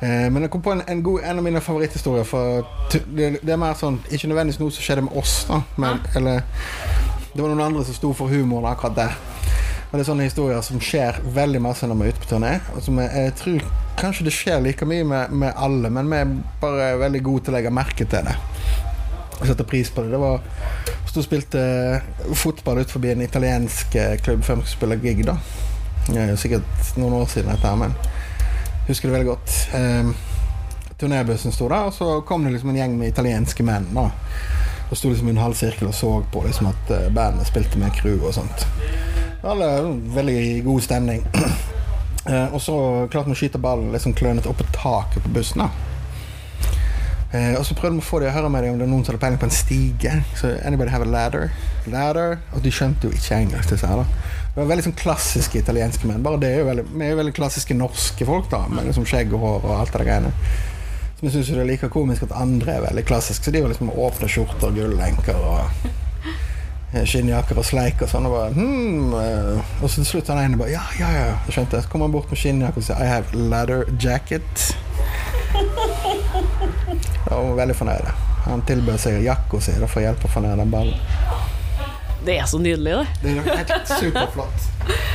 Eh, 0.00 0.30
Men 0.30 0.42
jeg 0.46 0.50
kom 0.54 0.62
på 0.62 0.72
en, 0.74 0.82
en, 0.86 1.02
god, 1.02 1.20
en 1.22 1.38
av 1.42 1.46
mine 1.50 1.60
favoritthistorier. 1.62 2.26
For 2.26 2.62
det, 2.94 3.40
det 3.42 3.52
er 3.52 3.60
mer 3.60 3.74
sånn 3.78 4.00
Ikke 4.10 4.30
nødvendigvis 4.30 4.60
noe 4.62 4.74
som 4.74 4.86
skjedde 4.86 5.06
med 5.08 5.18
oss, 5.18 5.36
da. 5.50 5.62
Men, 5.82 6.02
eller, 6.14 6.42
det 7.34 7.42
var 7.42 7.50
noen 7.50 7.66
andre 7.72 7.84
som 7.86 7.98
sto 7.98 8.14
for 8.14 8.30
humoren 8.30 8.70
akkurat 8.70 8.98
der. 9.02 9.16
Og 9.94 9.98
det 10.00 10.02
er 10.02 10.08
sånne 10.08 10.24
historier 10.26 10.62
som 10.66 10.80
skjer 10.82 11.20
veldig 11.36 11.60
masse 11.62 11.86
når 11.86 11.98
vi 12.00 12.06
er 12.08 12.16
ute 12.16 12.22
på 12.24 12.28
turné. 12.32 12.48
Som 12.82 12.96
jeg, 12.98 13.10
jeg 13.14 13.34
tror 13.38 13.66
kanskje 14.00 14.24
det 14.26 14.32
skjer 14.34 14.64
like 14.64 14.88
mye 14.90 15.04
med, 15.06 15.36
med 15.38 15.54
alle, 15.54 15.86
men 15.94 16.10
vi 16.10 16.18
er 16.18 16.32
bare 16.58 16.88
veldig 16.98 17.20
gode 17.22 17.44
til 17.46 17.54
å 17.54 17.54
legge 17.54 17.70
merke 17.70 18.06
til 18.10 18.26
det. 18.26 18.34
Og 19.36 19.44
sette 19.46 19.68
pris 19.70 19.92
på 19.94 20.02
det. 20.02 20.10
Det 20.10 20.18
var 20.18 20.42
Hvis 21.04 21.14
du 21.14 21.22
spilte 21.22 21.62
fotball 22.34 22.82
ut 22.82 22.90
forbi 22.90 23.12
en 23.12 23.22
italiensk 23.22 23.94
eh, 23.94 24.16
klubb 24.18 24.42
før 24.42 24.58
vi 24.58 24.66
skulle 24.66 24.98
spille 24.98 24.98
gig, 25.04 25.22
da. 25.30 25.38
Det 26.08 26.18
er 26.24 26.34
jo 26.34 26.42
sikkert 26.42 26.94
noen 26.98 27.14
år 27.20 27.30
siden 27.30 27.54
dette 27.54 27.70
her, 27.70 27.78
men 27.78 27.94
husker 28.90 29.06
det 29.12 29.14
veldig 29.20 29.30
godt. 29.30 29.56
Um, 29.78 30.14
turnébussen 30.98 31.54
sto 31.54 31.70
der, 31.70 31.86
og 31.86 31.94
så 31.94 32.16
kom 32.26 32.42
det 32.42 32.56
liksom 32.56 32.74
en 32.74 32.82
gjeng 32.82 32.98
med 32.98 33.14
italienske 33.14 33.62
menn. 33.62 33.92
da 33.94 34.10
Og 34.90 34.98
sto 34.98 35.14
liksom 35.14 35.30
i 35.30 35.38
en 35.38 35.44
halv 35.46 35.54
sirkel 35.54 35.94
og 35.94 35.94
så 35.94 36.16
på 36.34 36.42
liksom 36.50 36.74
at 36.74 36.96
eh, 36.98 37.12
bandet 37.14 37.46
spilte 37.46 37.78
med 37.78 37.94
crew 38.02 38.18
og 38.26 38.34
sånt. 38.42 38.66
Alle, 39.44 39.70
veldig 40.16 40.64
god 40.64 40.82
stemning. 40.82 41.24
Eh, 42.24 42.54
og 42.56 42.62
så 42.64 42.74
klarte 43.12 43.28
vi 43.28 43.34
å 43.34 43.36
skyte 43.36 43.58
ballen 43.60 43.90
liksom 43.92 44.14
klønete 44.16 44.48
opp 44.48 44.56
på 44.56 44.64
taket 44.72 45.26
på 45.26 45.32
bussen. 45.34 45.60
da 45.60 45.66
Eh, 47.34 47.54
og 47.58 47.64
så 47.66 47.74
prøvde 47.74 47.98
vi 47.98 48.04
å 48.04 48.06
få 48.06 48.20
dem 48.22 48.30
å 48.30 48.34
høre 48.36 48.50
med 48.52 48.62
dem 48.62 48.74
om 48.74 48.78
det 48.78 48.84
er 48.86 48.90
noen 48.92 49.02
som 49.02 49.14
hadde 49.14 49.22
peiling 49.24 49.40
på 49.42 49.48
en 49.48 49.54
stige. 49.54 50.12
Så 50.38 50.52
anybody 50.68 50.92
have 50.92 51.02
a 51.02 51.10
ladder? 51.10 51.48
Ladder? 51.90 52.36
Og 52.54 52.62
de 52.62 52.70
skjønte 52.70 53.08
jo 53.08 53.16
ikke 53.16 53.40
engelsk. 53.40 53.72
disse 53.72 53.88
her 53.90 54.04
da 54.04 54.04
Det 54.04 54.60
var 54.60 54.68
veldig 54.70 54.84
sånn 54.86 54.96
klassiske 55.00 55.58
italienske 55.58 56.06
menn. 56.06 56.22
Bare 56.22 56.38
det 56.38 56.52
er 56.52 56.62
jo 56.62 56.68
veldig, 56.68 56.84
Vi 56.92 57.04
er 57.04 57.10
jo 57.10 57.18
veldig 57.18 57.34
klassiske 57.34 57.74
norske 57.74 58.28
folk, 58.28 58.46
da 58.50 58.62
med 58.68 58.86
liksom 58.86 59.08
skjegg 59.10 59.34
og 59.34 59.42
hår 59.42 59.66
og 59.66 59.74
alt 59.80 59.98
det 59.98 60.06
greiene. 60.06 60.30
Så 61.16 61.26
vi 61.26 61.32
syns 61.34 61.50
det 61.50 61.58
er 61.64 61.70
like 61.72 61.90
komisk 61.90 62.22
at 62.22 62.36
andre 62.38 62.76
er 62.76 62.86
veldig 62.86 63.04
klassiske. 63.10 63.44
Så 63.44 63.50
de 63.50 63.64
var 63.64 63.74
liksom 63.74 63.90
åpne 63.90 64.30
skjorter, 64.30 64.70
og 64.70 65.58
eh, 65.58 65.90
skinnjakker 67.02 67.58
og 67.58 67.66
sleik 67.66 68.02
og 68.04 68.10
sånn. 68.10 68.28
Og, 68.28 68.34
bare, 68.36 68.52
hmm, 68.54 69.14
eh, 69.18 69.72
og 69.82 69.88
så 69.88 70.00
til 70.00 70.10
slutt 70.12 70.30
han 70.32 70.42
ene 70.44 70.60
bare 70.60 70.74
Ja, 70.76 70.84
ja, 71.00 71.10
ja. 71.14 71.32
Jeg 71.48 71.58
skjønte. 71.58 71.82
Så 71.82 71.90
kommer 71.92 72.08
han 72.08 72.14
bort 72.14 72.30
med 72.30 72.40
skinnjakke 72.40 72.80
og 72.80 72.86
sier 72.86 73.02
I 73.02 73.10
have 73.10 73.26
leather 73.34 73.88
jacket. 74.00 74.68
Da 77.24 77.38
var 77.38 77.46
hun 77.46 77.56
veldig 77.56 77.74
fornøyd. 77.78 78.08
Han 78.44 78.62
tilbød 78.68 79.00
seg 79.00 79.22
jakka 79.24 79.60
si 79.64 79.72
for 79.80 80.00
å 80.00 80.04
hjelpe 80.04 80.28
å 80.28 80.32
få 80.34 80.42
ned 80.44 80.60
den 80.60 80.72
ballen. 80.72 80.98
Det 82.24 82.38
er 82.40 82.46
så 82.48 82.60
nydelig, 82.60 83.00
det. 83.00 83.06
Det 83.22 83.32
er 83.40 83.64
helt 83.64 83.94
superflott. 84.00 84.70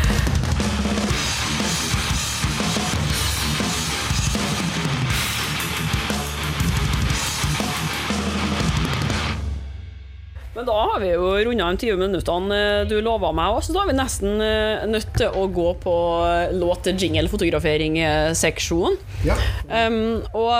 har 11.00 11.06
vi 11.06 11.14
jo 11.14 11.28
runda 11.48 11.70
de 11.72 11.78
20 11.88 11.96
minuttene 12.02 12.56
eh, 12.56 12.88
du 12.90 12.96
lova 13.04 13.30
meg 13.36 13.50
òg, 13.56 13.62
så 13.64 13.74
da 13.76 13.82
er 13.84 13.90
vi 13.92 14.00
nesten 14.00 14.32
eh, 14.44 14.88
nødt 14.90 15.12
til 15.16 15.30
å 15.32 15.48
gå 15.56 15.70
på 15.80 15.94
eh, 16.28 16.52
låt-jingle-fotografering-seksjonen. 16.60 18.98
Ja. 19.28 19.36
Um, 19.72 20.22
og 20.36 20.52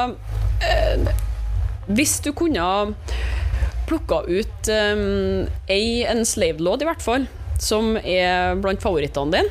uh, 0.64 0.98
hvis 1.92 2.20
du 2.24 2.32
kunne 2.38 2.64
plukka 3.90 4.18
ut 4.30 4.70
um, 4.72 5.48
ei 5.72 6.04
enslaved-låt, 6.08 6.82
i 6.86 6.88
hvert 6.88 7.04
fall, 7.04 7.26
som 7.60 7.98
er 8.00 8.56
blant 8.64 8.82
favorittene 8.84 9.32
dine, 9.36 9.50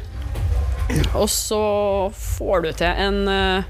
og 1.19 1.29
så 1.29 2.11
får 2.17 2.61
du 2.65 2.73
til 2.81 2.89
en 2.89 3.29
eh, 3.29 3.63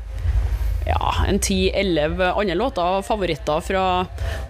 ja, 0.88 1.14
en 1.28 1.38
ti-elleve 1.38 2.32
andre 2.32 2.54
låter, 2.54 3.02
favoritter 3.02 3.60
fra 3.60 4.06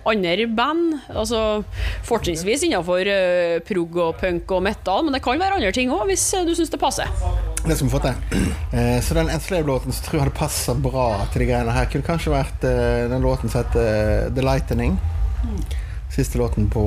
andre 0.07 0.47
band. 0.47 0.99
Altså 1.09 1.65
Fortrinnsvis 2.07 2.63
innenfor 2.69 3.11
uh, 3.11 3.59
prog 3.67 3.99
og 4.05 4.21
punk 4.21 4.55
og 4.55 4.63
metal, 4.63 5.05
men 5.05 5.17
det 5.17 5.23
kan 5.25 5.41
være 5.41 5.59
andre 5.59 5.73
ting 5.75 5.91
òg, 5.93 6.07
hvis 6.11 6.25
eh, 6.39 6.47
du 6.47 6.55
syns 6.55 6.71
det 6.71 6.81
passer. 6.81 7.11
Det 7.65 7.75
skal 7.75 7.89
vi 7.89 7.93
få 7.97 8.05
til. 8.07 8.47
Eh, 8.69 8.99
så 9.01 9.15
den 9.17 9.31
Enslave-låten 9.33 9.95
som 9.97 10.05
tror 10.05 10.19
jeg 10.19 10.23
hadde 10.27 10.37
passa 10.37 10.75
bra 10.77 11.07
til 11.33 11.41
de 11.41 11.47
greiene 11.49 11.73
her, 11.73 11.87
kunne 11.89 12.05
kanskje 12.05 12.35
vært 12.35 12.67
eh, 12.69 13.07
den 13.09 13.25
låten 13.25 13.49
som 13.49 13.63
heter 13.63 14.29
The 14.37 14.45
Lightning. 14.45 14.99
Siste 16.13 16.39
låten 16.39 16.69
på 16.71 16.83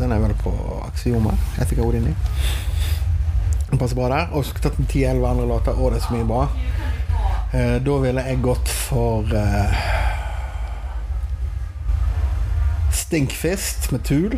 Den 0.00 0.12
er 0.14 0.22
vel 0.22 0.32
på 0.40 0.52
Axioma. 0.86 1.34
Etika 1.60 1.84
Odini. 1.84 2.14
Den 3.68 3.80
passer 3.80 3.98
bra 3.98 4.08
der. 4.12 4.32
Og 4.32 4.46
så 4.48 4.56
tatt 4.56 4.80
en 4.80 4.88
ti-elleve 4.88 5.28
andre 5.28 5.46
låter, 5.50 5.76
og 5.76 5.92
det 5.92 6.00
er 6.00 6.06
så 6.08 6.16
mye 6.16 6.28
bra. 6.28 6.46
Eh, 7.52 7.76
da 7.80 7.94
ville 7.96 8.20
jeg 8.26 8.42
gått 8.44 8.68
for 8.68 9.30
eh, 9.32 9.76
Stinkfist 12.92 13.90
med 13.90 14.02
Tool. 14.04 14.34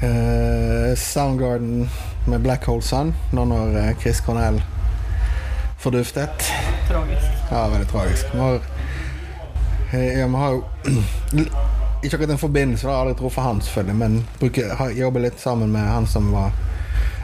Eh, 0.00 0.94
Soundgarden 0.96 1.90
med 2.26 2.40
Black 2.40 2.64
Hole 2.64 2.82
Sun, 2.82 3.12
nå 3.36 3.44
når 3.44 3.76
eh, 3.82 3.90
Chris 4.00 4.22
Cornell 4.24 4.62
forduftet. 5.78 6.48
Tragisk. 6.88 7.26
Ja, 7.50 7.66
veldig 7.68 7.88
tragisk. 7.88 8.32
Har, 8.32 8.60
eh, 9.92 10.20
ja, 10.20 10.26
vi 10.26 10.40
har 10.40 10.54
jo 10.56 10.62
ikke 12.04 12.16
akkurat 12.16 12.30
en 12.30 12.40
forbindelse, 12.46 12.86
da, 12.86 12.94
har 12.94 13.04
aldri 13.04 13.18
truffet 13.20 13.44
han 13.44 13.60
selvfølgelig, 13.60 13.98
men 14.00 14.16
bruker, 14.40 14.88
jobber 14.96 15.26
litt 15.26 15.40
sammen 15.40 15.72
med 15.72 15.84
han 15.84 16.08
som 16.08 16.32
var 16.32 16.56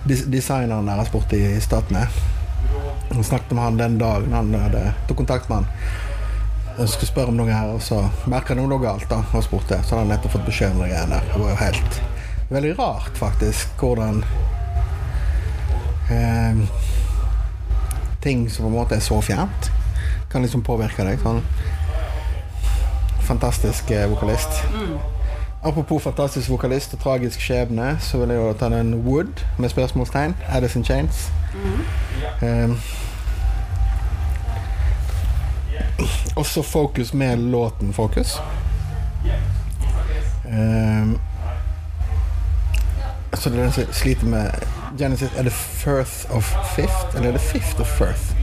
designeren 0.04 0.92
deres 0.92 1.08
borte 1.12 1.40
i 1.40 1.56
Statene. 1.64 2.04
Jeg 3.10 3.24
snakket 3.26 3.52
med 3.56 3.64
han 3.64 3.78
den 3.78 3.98
dagen 3.98 4.32
han 4.32 4.54
hadde 4.54 4.84
tok 5.08 5.18
kontakt 5.24 5.48
med 5.50 5.62
han. 5.62 5.66
Jeg 6.78 6.88
skulle 6.88 7.10
spørre 7.10 7.32
om 7.32 7.40
noe 7.40 7.50
her, 7.50 7.72
og 7.74 7.82
så 7.82 7.98
merka 8.30 8.54
han 8.54 8.68
noe 8.70 8.80
galt. 8.82 9.08
da, 9.10 9.18
og 9.34 9.44
spurte. 9.44 9.80
Så 9.82 9.96
hadde 9.96 10.06
han 10.06 10.12
nettopp 10.14 10.36
fått 10.36 10.46
beskjed 10.46 10.76
om 10.76 10.84
det 10.84 10.92
greiene 10.92 11.18
der. 11.18 11.26
Det 11.32 11.42
var 11.42 11.50
jo 11.50 11.60
helt 11.64 12.00
Veldig 12.50 12.70
rart, 12.80 13.14
faktisk, 13.14 13.68
hvordan 13.78 14.24
eh, 16.10 16.56
ting 18.22 18.50
som 18.50 18.64
på 18.64 18.70
en 18.72 18.74
måte 18.74 18.96
er 18.96 19.04
så 19.06 19.20
fjernt, 19.22 19.70
kan 20.32 20.42
liksom 20.42 20.64
påvirke 20.66 21.06
deg. 21.06 21.22
Sånn. 21.22 21.38
Fantastisk 23.28 23.92
eh, 23.94 24.08
vokalist. 24.10 24.64
Apropos 25.62 26.02
fantastisk 26.02 26.50
vokalist 26.50 26.94
og 26.94 27.00
tragisk 27.00 27.40
skjebne, 27.40 27.96
så 28.00 28.18
vil 28.18 28.28
jeg 28.28 28.36
jo 28.36 28.52
ta 28.52 28.68
den 28.72 28.94
Wood 28.94 29.44
med 29.58 29.68
spørsmålstegn. 29.68 30.36
Addison 30.48 30.84
Chains. 30.84 31.32
Um, 32.42 32.78
også 36.36 36.62
Focus 36.62 37.14
med 37.14 37.36
låten 37.36 37.92
Focus. 37.92 38.38
Um, 40.44 41.20
så 43.34 43.50
det 43.50 43.58
er 43.58 43.62
den 43.62 43.72
som 43.72 43.92
sliter 43.92 44.26
med 44.26 44.50
Genesis 44.98 45.28
Er 45.36 45.42
det 45.42 45.52
Firth 45.52 46.36
of 46.36 46.54
Fifth, 46.76 47.16
eller 47.16 47.28
er 47.28 47.32
det 47.32 47.40
Fifth 47.40 47.80
of 47.80 47.86
Firth? 47.86 48.34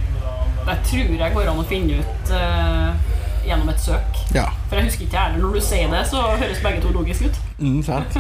Det 0.66 0.80
tror 0.86 1.20
jeg 1.20 1.34
går 1.34 1.50
an 1.50 1.60
å 1.60 1.66
finne 1.68 2.00
ut 2.00 2.32
eh, 2.36 3.07
gjennom 3.48 3.70
et 3.72 3.82
søk. 3.82 4.22
Ja. 4.36 4.46
For 4.68 4.76
jeg 4.76 4.90
husker 4.90 5.06
ikke 5.08 5.18
heller. 5.18 5.42
Når 5.42 5.54
du 5.54 5.62
sier 5.66 5.92
det, 5.92 6.04
så 6.10 6.24
høres 6.42 6.64
begge 6.64 6.82
to 6.84 6.92
logisk 6.96 7.28
ut. 7.28 7.40
Mm, 7.58 7.84
sant? 7.84 8.20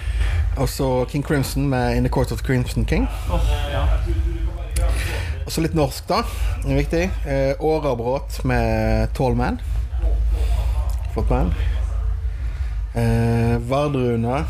Og 0.60 0.68
så 0.68 1.04
King 1.10 1.24
Crimson 1.26 1.68
med 1.68 1.96
In 1.96 2.04
the 2.04 2.12
Court 2.12 2.32
of 2.32 2.42
Crimson 2.46 2.84
King. 2.86 3.08
Oh, 3.32 3.40
ja. 3.72 3.84
Og 5.46 5.52
så 5.52 5.62
litt 5.64 5.74
norsk, 5.74 6.04
da. 6.08 6.22
Det 6.62 6.70
er 6.70 6.80
viktig. 6.80 7.04
Eh, 7.26 7.52
Årerbråt 7.60 8.44
med 8.44 9.08
Tall 9.16 9.36
Man. 9.36 9.60
Flott 11.12 11.28
band. 11.28 11.52
Eh, 12.94 13.70
Vardruna 13.70 14.44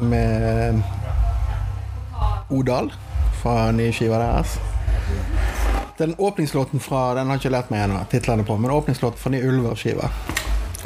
med 0.00 0.82
Odal 2.50 2.92
fra 3.42 3.70
nye 3.72 3.92
skiva 3.92 4.18
deres. 4.22 4.58
Den 5.98 6.14
åpningslåten 6.18 6.80
fra 6.80 7.14
Den 7.14 7.26
har 7.26 7.38
jeg 7.38 7.46
ikke 7.46 7.52
lært 7.54 7.70
meg 7.72 7.86
ennå, 7.86 8.02
titlene 8.12 8.44
på, 8.44 8.56
men 8.60 8.70
åpningslåten 8.70 9.20
fra 9.20 9.30
Ny 9.32 9.40
Ulver-skiva. 9.48 10.10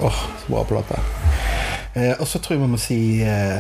Åh, 0.01 0.20
så 0.42 0.53
bra 0.53 0.64
plate. 0.64 1.01
Eh, 1.94 2.14
og 2.20 2.29
så 2.29 2.38
tror 2.38 2.55
jeg 2.55 2.62
vi 2.62 2.68
må 2.70 2.79
si 2.79 2.99
eh, 3.27 3.59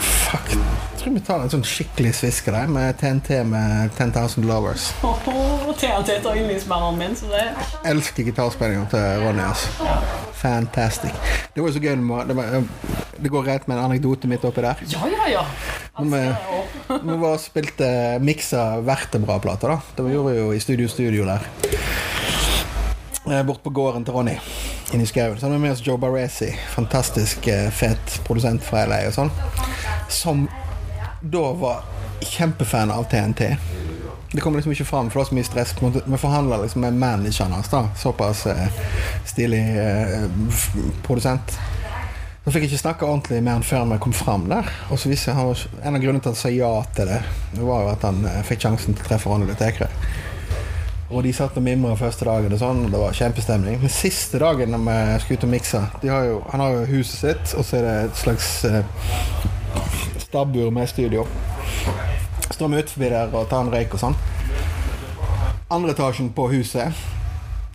Fuck. 0.00 0.54
Jeg 0.54 1.02
tror 1.02 1.12
vi 1.14 1.20
tar 1.26 1.42
en 1.44 1.52
sånn 1.52 1.66
skikkelig 1.68 2.14
sviske 2.16 2.52
der, 2.52 2.70
med 2.72 2.96
TNT 3.00 3.42
med 3.48 3.92
10,000 3.98 4.48
Lovers. 4.48 4.88
Åh, 5.04 5.68
TNT 5.76 6.16
tar 6.24 6.40
yndlingsbandene 6.40 6.98
min, 7.02 7.16
så 7.16 7.28
det 7.32 7.44
Elsker 7.92 8.24
gitarspillinga 8.30 8.88
til 8.92 9.04
Ronny. 9.22 9.44
Altså. 9.44 9.92
Fantastic. 10.40 11.12
Det 11.52 11.60
var 11.60 11.68
jo 11.68 11.76
så 11.76 11.84
gøy 11.84 11.92
det, 12.28 12.36
var, 12.40 12.58
det 13.20 13.32
går 13.36 13.46
greit 13.50 13.68
med 13.68 13.76
en 13.76 13.84
anekdote 13.90 14.30
midt 14.30 14.48
oppi 14.48 14.64
der. 14.64 14.80
Ja, 14.96 15.04
ja, 15.12 15.30
ja. 15.36 15.44
Når 15.98 16.10
vi, 16.12 16.98
når 17.02 17.16
vi 17.22 17.30
spilte 17.42 17.86
miksa 18.22 18.78
Vertebra-plater, 18.86 19.68
da. 19.74 19.80
Det 19.96 20.12
gjorde 20.12 20.32
vi 20.32 20.38
jo 20.38 20.52
i 20.54 20.60
Studio 20.62 20.88
Studio 20.88 21.24
der. 21.26 21.48
Eh, 23.26 23.42
Bort 23.46 23.62
på 23.62 23.70
gården 23.70 24.04
til 24.06 24.14
Ronny, 24.14 24.36
inne 24.92 25.02
i 25.02 25.10
skauen. 25.10 25.34
Så 25.38 25.46
hadde 25.46 25.58
vi 25.58 25.64
med 25.66 25.74
oss 25.74 25.82
Joe 25.86 25.98
Baresi, 25.98 26.52
fantastisk 26.74 27.46
eh, 27.50 27.66
fet 27.74 28.20
produsent 28.28 28.62
fra 28.64 28.86
LA 28.86 29.02
og 29.10 29.16
sånn, 29.18 29.32
som 30.08 30.46
da 31.20 31.50
var 31.58 31.82
kjempefan 32.22 32.94
av 32.94 33.08
TNT. 33.10 33.50
Det 34.32 34.40
kom 34.44 34.54
liksom 34.56 34.72
ikke 34.74 34.84
fram, 34.84 35.10
for 35.10 35.18
det 35.18 35.24
var 35.24 35.28
så 35.32 35.36
mye 35.38 35.48
stress. 35.48 35.74
Vi 36.06 36.20
forhandla 36.20 36.60
liksom 36.62 36.84
med 36.84 36.94
manageren 37.00 37.52
hans, 37.56 37.70
da. 37.72 37.88
Såpass 37.98 38.46
eh, 38.46 38.68
stilig 39.26 39.64
eh, 39.82 40.28
produsent. 41.02 41.58
Så 42.48 42.54
fikk 42.54 42.62
jeg 42.64 42.70
ikke 42.70 42.80
snakke 42.80 43.04
ordentlig 43.04 43.38
med 43.44 43.52
han 43.52 43.64
før 43.66 43.82
vi 43.90 43.96
kom 44.00 44.12
fram 44.16 44.46
der. 44.48 44.68
Og 44.88 44.96
så 44.96 45.10
viste 45.10 45.34
han 45.36 45.50
En 45.84 45.98
av 45.98 46.00
grunnene 46.00 46.22
til 46.24 46.30
at 46.30 46.32
han 46.32 46.38
sa 46.40 46.48
ja 46.48 46.70
til 46.96 47.10
det, 47.10 47.18
det 47.52 47.66
var 47.66 47.82
jo 47.84 47.90
at 47.90 48.06
han 48.08 48.22
eh, 48.24 48.38
fikk 48.48 48.62
sjansen 48.64 48.96
til 48.96 49.04
å 49.04 49.08
treffe 49.10 49.28
Ronny 49.28 49.44
litt 49.50 49.64
ekre. 49.66 49.90
Og 51.10 51.26
de 51.26 51.34
satt 51.36 51.60
og 51.60 51.66
mimra 51.66 51.92
første 52.00 52.24
dagen, 52.24 52.56
og 52.56 52.62
sånn, 52.62 52.80
og 52.86 52.94
det 52.94 53.02
var 53.02 53.20
kjempestemning. 53.20 53.76
Men 53.84 53.92
siste 53.92 54.40
dagen 54.40 54.72
når 54.72 54.80
vi 54.86 54.96
skulle 55.26 55.42
ut 55.42 55.44
og 55.44 55.52
mikse 55.58 55.84
Han 56.00 56.64
har 56.64 56.72
jo 56.72 56.88
huset 56.94 57.20
sitt, 57.20 57.52
og 57.52 57.68
så 57.68 57.82
er 57.82 57.84
det 57.84 57.94
et 58.06 58.24
slags 58.24 58.50
eh, 58.64 58.80
stabbur 60.24 60.72
med 60.72 60.88
studio. 60.88 61.28
Står 62.48 62.72
vi 62.72 62.80
utenfor 62.80 63.08
der 63.18 63.28
og 63.28 63.48
tar 63.52 63.66
en 63.66 63.76
røyk 63.76 64.00
og 64.00 64.06
sånn. 64.06 64.20
Andre 65.68 65.92
etasjen 65.92 66.32
på 66.32 66.48
huset, 66.56 67.08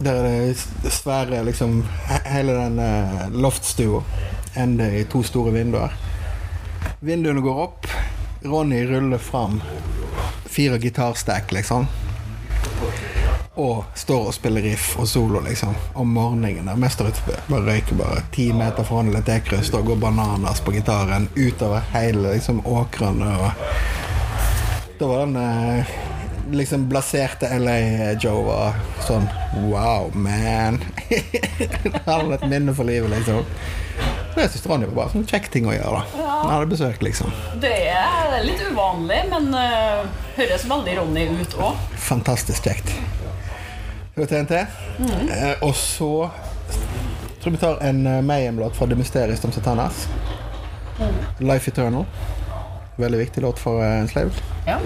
der 0.01 0.17
er 0.17 0.47
det 0.49 0.91
svære 0.91 1.45
liksom 1.45 1.83
Hele 2.25 2.57
den 2.57 2.81
eh, 2.81 3.27
loftstua 3.37 4.01
ender 4.55 4.93
i 4.93 5.03
to 5.05 5.23
store 5.23 5.51
vinduer. 5.51 5.93
Vinduene 6.99 7.41
går 7.41 7.61
opp. 7.63 7.87
Ronny 8.43 8.85
ruller 8.85 9.17
fram 9.17 9.61
fire 10.45 10.77
gitarstack, 10.77 11.51
liksom. 11.51 11.87
Og 13.53 13.83
står 13.95 14.27
og 14.27 14.33
spiller 14.33 14.61
riff 14.61 14.95
og 14.99 15.07
solo, 15.07 15.39
liksom. 15.41 15.75
Om 15.93 16.07
morgenen. 16.07 16.65
der 16.65 16.75
Mest 16.75 16.97
der 16.97 17.09
ute 17.09 17.37
bare 17.47 17.65
røyker 17.65 17.95
bare 17.95 18.23
ti 18.31 18.53
meter 18.53 18.83
foran 18.83 19.11
litt 19.13 19.29
ekrøst 19.29 19.73
og 19.77 19.85
går 19.85 20.01
bananas 20.01 20.61
på 20.61 20.73
gitaren 20.73 21.29
utover 21.35 21.85
hele 21.93 22.33
liksom 22.33 22.65
åkrene 22.65 23.35
og 23.37 23.51
Da 24.99 25.07
var 25.07 25.25
den 25.25 25.35
eh, 25.35 25.85
liksom 26.51 26.89
blaserte 26.89 27.49
LA 27.59 28.13
Joe 28.21 28.43
var 28.45 28.77
sånn 29.07 29.25
Wow, 29.69 30.11
man. 30.13 30.79
Han 32.05 32.05
hadde 32.05 32.35
et 32.35 32.49
minne 32.49 32.73
for 32.73 32.89
livet, 32.89 33.09
liksom. 33.09 33.45
Det 34.35 34.49
syns 34.49 34.65
Ronny 34.65 34.85
var 34.89 34.95
bare 34.95 35.11
sånn 35.13 35.25
kjekk 35.29 35.49
ting 35.53 35.67
å 35.69 35.73
gjøre. 35.75 35.99
da 36.17 36.27
Han 36.29 36.49
hadde 36.49 36.69
besøk, 36.71 37.01
liksom. 37.05 37.33
Det 37.61 37.73
er 37.93 38.39
litt 38.45 38.61
uvanlig, 38.65 39.19
men 39.29 39.51
uh, 39.53 40.07
høres 40.37 40.65
veldig 40.69 40.95
Ronny 40.99 41.27
ut 41.37 41.57
òg. 41.61 41.83
Fantastisk 42.01 42.65
kjekt. 42.65 42.89
Det 44.15 44.23
var 44.23 44.31
TNT. 44.31 44.63
Eh, 45.33 45.63
og 45.65 45.75
så 45.77 46.09
tror 47.41 47.51
jeg 47.51 47.55
vi 47.57 47.61
tar 47.61 47.77
en 47.85 48.01
uh, 48.07 48.21
Mayhem-låt 48.25 48.77
fra 48.77 48.89
The 48.89 48.97
Mysterious 48.97 49.45
om 49.45 49.53
Satanas. 49.53 50.07
Life 51.39 51.69
Eternal. 51.69 52.05
Veldig 52.97 53.21
viktig 53.23 53.45
låt 53.45 53.61
for 53.61 53.81
uh, 53.81 54.01
Enslaved. 54.01 54.41
Ja. 54.65 54.79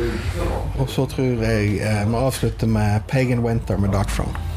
Og 0.82 0.90
så 0.90 1.06
tror 1.08 1.26
jeg 1.44 1.72
Vi 1.78 1.80
vi 1.80 2.20
avslutter 2.20 2.68
med 2.68 3.08
Pagan 3.08 3.44
Winter 3.48 3.78
med 3.78 3.96
Dark 3.96 4.12
Throne. 4.12 4.57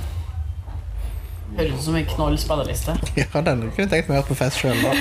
Høres 1.57 1.79
ut 1.79 1.87
som 1.89 1.97
en 1.99 2.07
knall 2.15 2.39
spilleliste. 2.41 2.95
Ja, 3.21 3.43
den 3.43 3.67
kunne 3.71 3.87
jeg 3.87 3.91
tenkt 3.91 4.11
meg 4.11 4.19
å 4.19 4.21
høre 4.21 4.29
på 4.31 4.39
fest 4.39 4.61
sjøl, 4.63 4.79
da. 4.85 4.93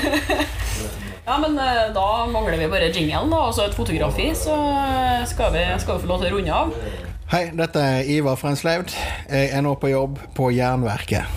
Ja, 1.29 1.35
men 1.38 1.59
eh, 1.62 1.91
da 1.93 2.05
mangler 2.25 2.57
vi 2.57 2.67
bare 2.71 2.88
jinglen 2.89 3.29
da, 3.29 3.43
og 3.49 3.53
så 3.53 3.67
et 3.67 3.75
fotografi, 3.77 4.31
så 4.33 4.55
eh, 4.81 5.27
skal 5.29 5.53
vi, 5.53 5.62
skal 5.77 5.99
vi 5.99 6.07
få 6.07 6.09
lov 6.09 6.23
til 6.23 6.31
å 6.31 6.39
runde 6.39 6.55
av. 6.55 6.71
Hei, 7.29 7.43
dette 7.53 7.83
er 7.85 8.09
Ivar 8.09 8.39
fra 8.41 8.55
Enslaved. 8.55 8.95
Jeg 9.29 9.51
er 9.53 9.62
nå 9.62 9.75
på 9.77 9.91
jobb 9.91 10.17
på 10.33 10.49
Jernverket. 10.55 11.29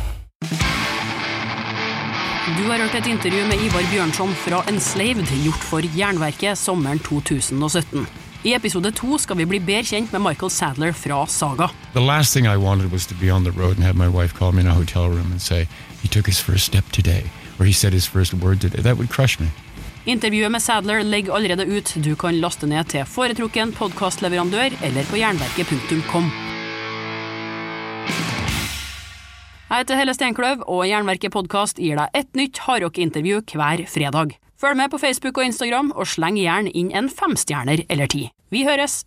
Du 2.56 2.64
har 2.70 2.80
hørt 2.80 2.96
et 2.96 3.12
intervju 3.12 3.44
med 3.50 3.60
Ivar 3.68 3.84
Bjørnson 3.92 4.32
fra 4.46 4.64
Enslaved, 4.72 5.28
gjort 5.44 5.68
for 5.68 5.92
Jernverket 5.96 6.56
sommeren 6.58 7.00
2017. 7.04 8.08
I 8.44 8.54
episode 8.54 8.90
to 8.90 9.18
skal 9.18 9.36
vi 9.38 9.44
bli 9.46 9.60
bedre 9.62 9.84
kjent 9.86 10.12
med 10.12 10.22
Michael 10.24 10.50
Sadler 10.50 10.92
fra 10.92 11.26
Saga. 11.26 11.68
The 11.92 12.00
last 12.00 12.34
thing 12.34 12.46
I 12.46 12.56
wanted 12.56 12.90
was 12.92 13.06
to 13.06 13.14
be 13.14 13.30
on 13.30 13.44
the 13.44 13.52
road 13.52 13.76
and 13.76 13.84
have 13.84 13.94
my 13.96 14.08
wife 14.08 14.34
call 14.34 14.52
me 14.52 14.60
in 14.60 14.66
a 14.66 14.74
hotel 14.74 15.06
room 15.08 15.30
and 15.30 15.40
say, 15.40 15.68
he 16.02 16.08
took 16.08 16.26
his 16.26 16.40
first 16.40 16.66
step 16.66 16.84
today, 16.90 17.22
or 17.60 17.66
he 17.66 17.72
said 17.72 17.92
his 17.92 18.08
first 18.08 18.34
word 18.34 18.60
today. 18.60 18.82
That 18.82 18.96
would 18.96 19.10
crush 19.10 19.38
me. 19.38 19.46
Intervjuet 20.04 20.50
med 20.50 20.62
Sadler 20.62 21.02
ligger 21.02 21.34
allerede 21.34 21.66
ut. 21.66 21.94
Du 22.04 22.14
kan 22.14 22.40
laste 22.40 22.66
ned 22.66 22.84
til 22.90 23.06
foretrukken 23.06 23.72
podkastleverandør 23.72 24.74
eller 24.82 25.06
på 25.06 25.22
jernverket.com. 25.22 26.32
Jeg 29.70 29.78
heter 29.78 29.96
Helle 29.96 30.14
Steinkløv, 30.14 30.66
og 30.66 30.88
Jernverket 30.88 31.32
podkast 31.32 31.78
gir 31.78 31.94
deg 31.96 32.10
et 32.18 32.34
nytt 32.34 32.58
hardrockintervju 32.66 33.44
hver 33.54 33.86
fredag. 33.86 34.41
Følg 34.62 34.76
med 34.78 34.92
på 34.92 34.98
Facebook 35.02 35.38
og 35.38 35.44
Instagram, 35.44 35.90
og 35.90 36.06
sleng 36.06 36.38
gjerne 36.38 36.70
inn 36.70 36.92
en 36.94 37.10
femstjerner 37.10 37.82
eller 37.90 38.06
ti. 38.06 38.28
Vi 38.54 38.62
høres! 38.68 39.02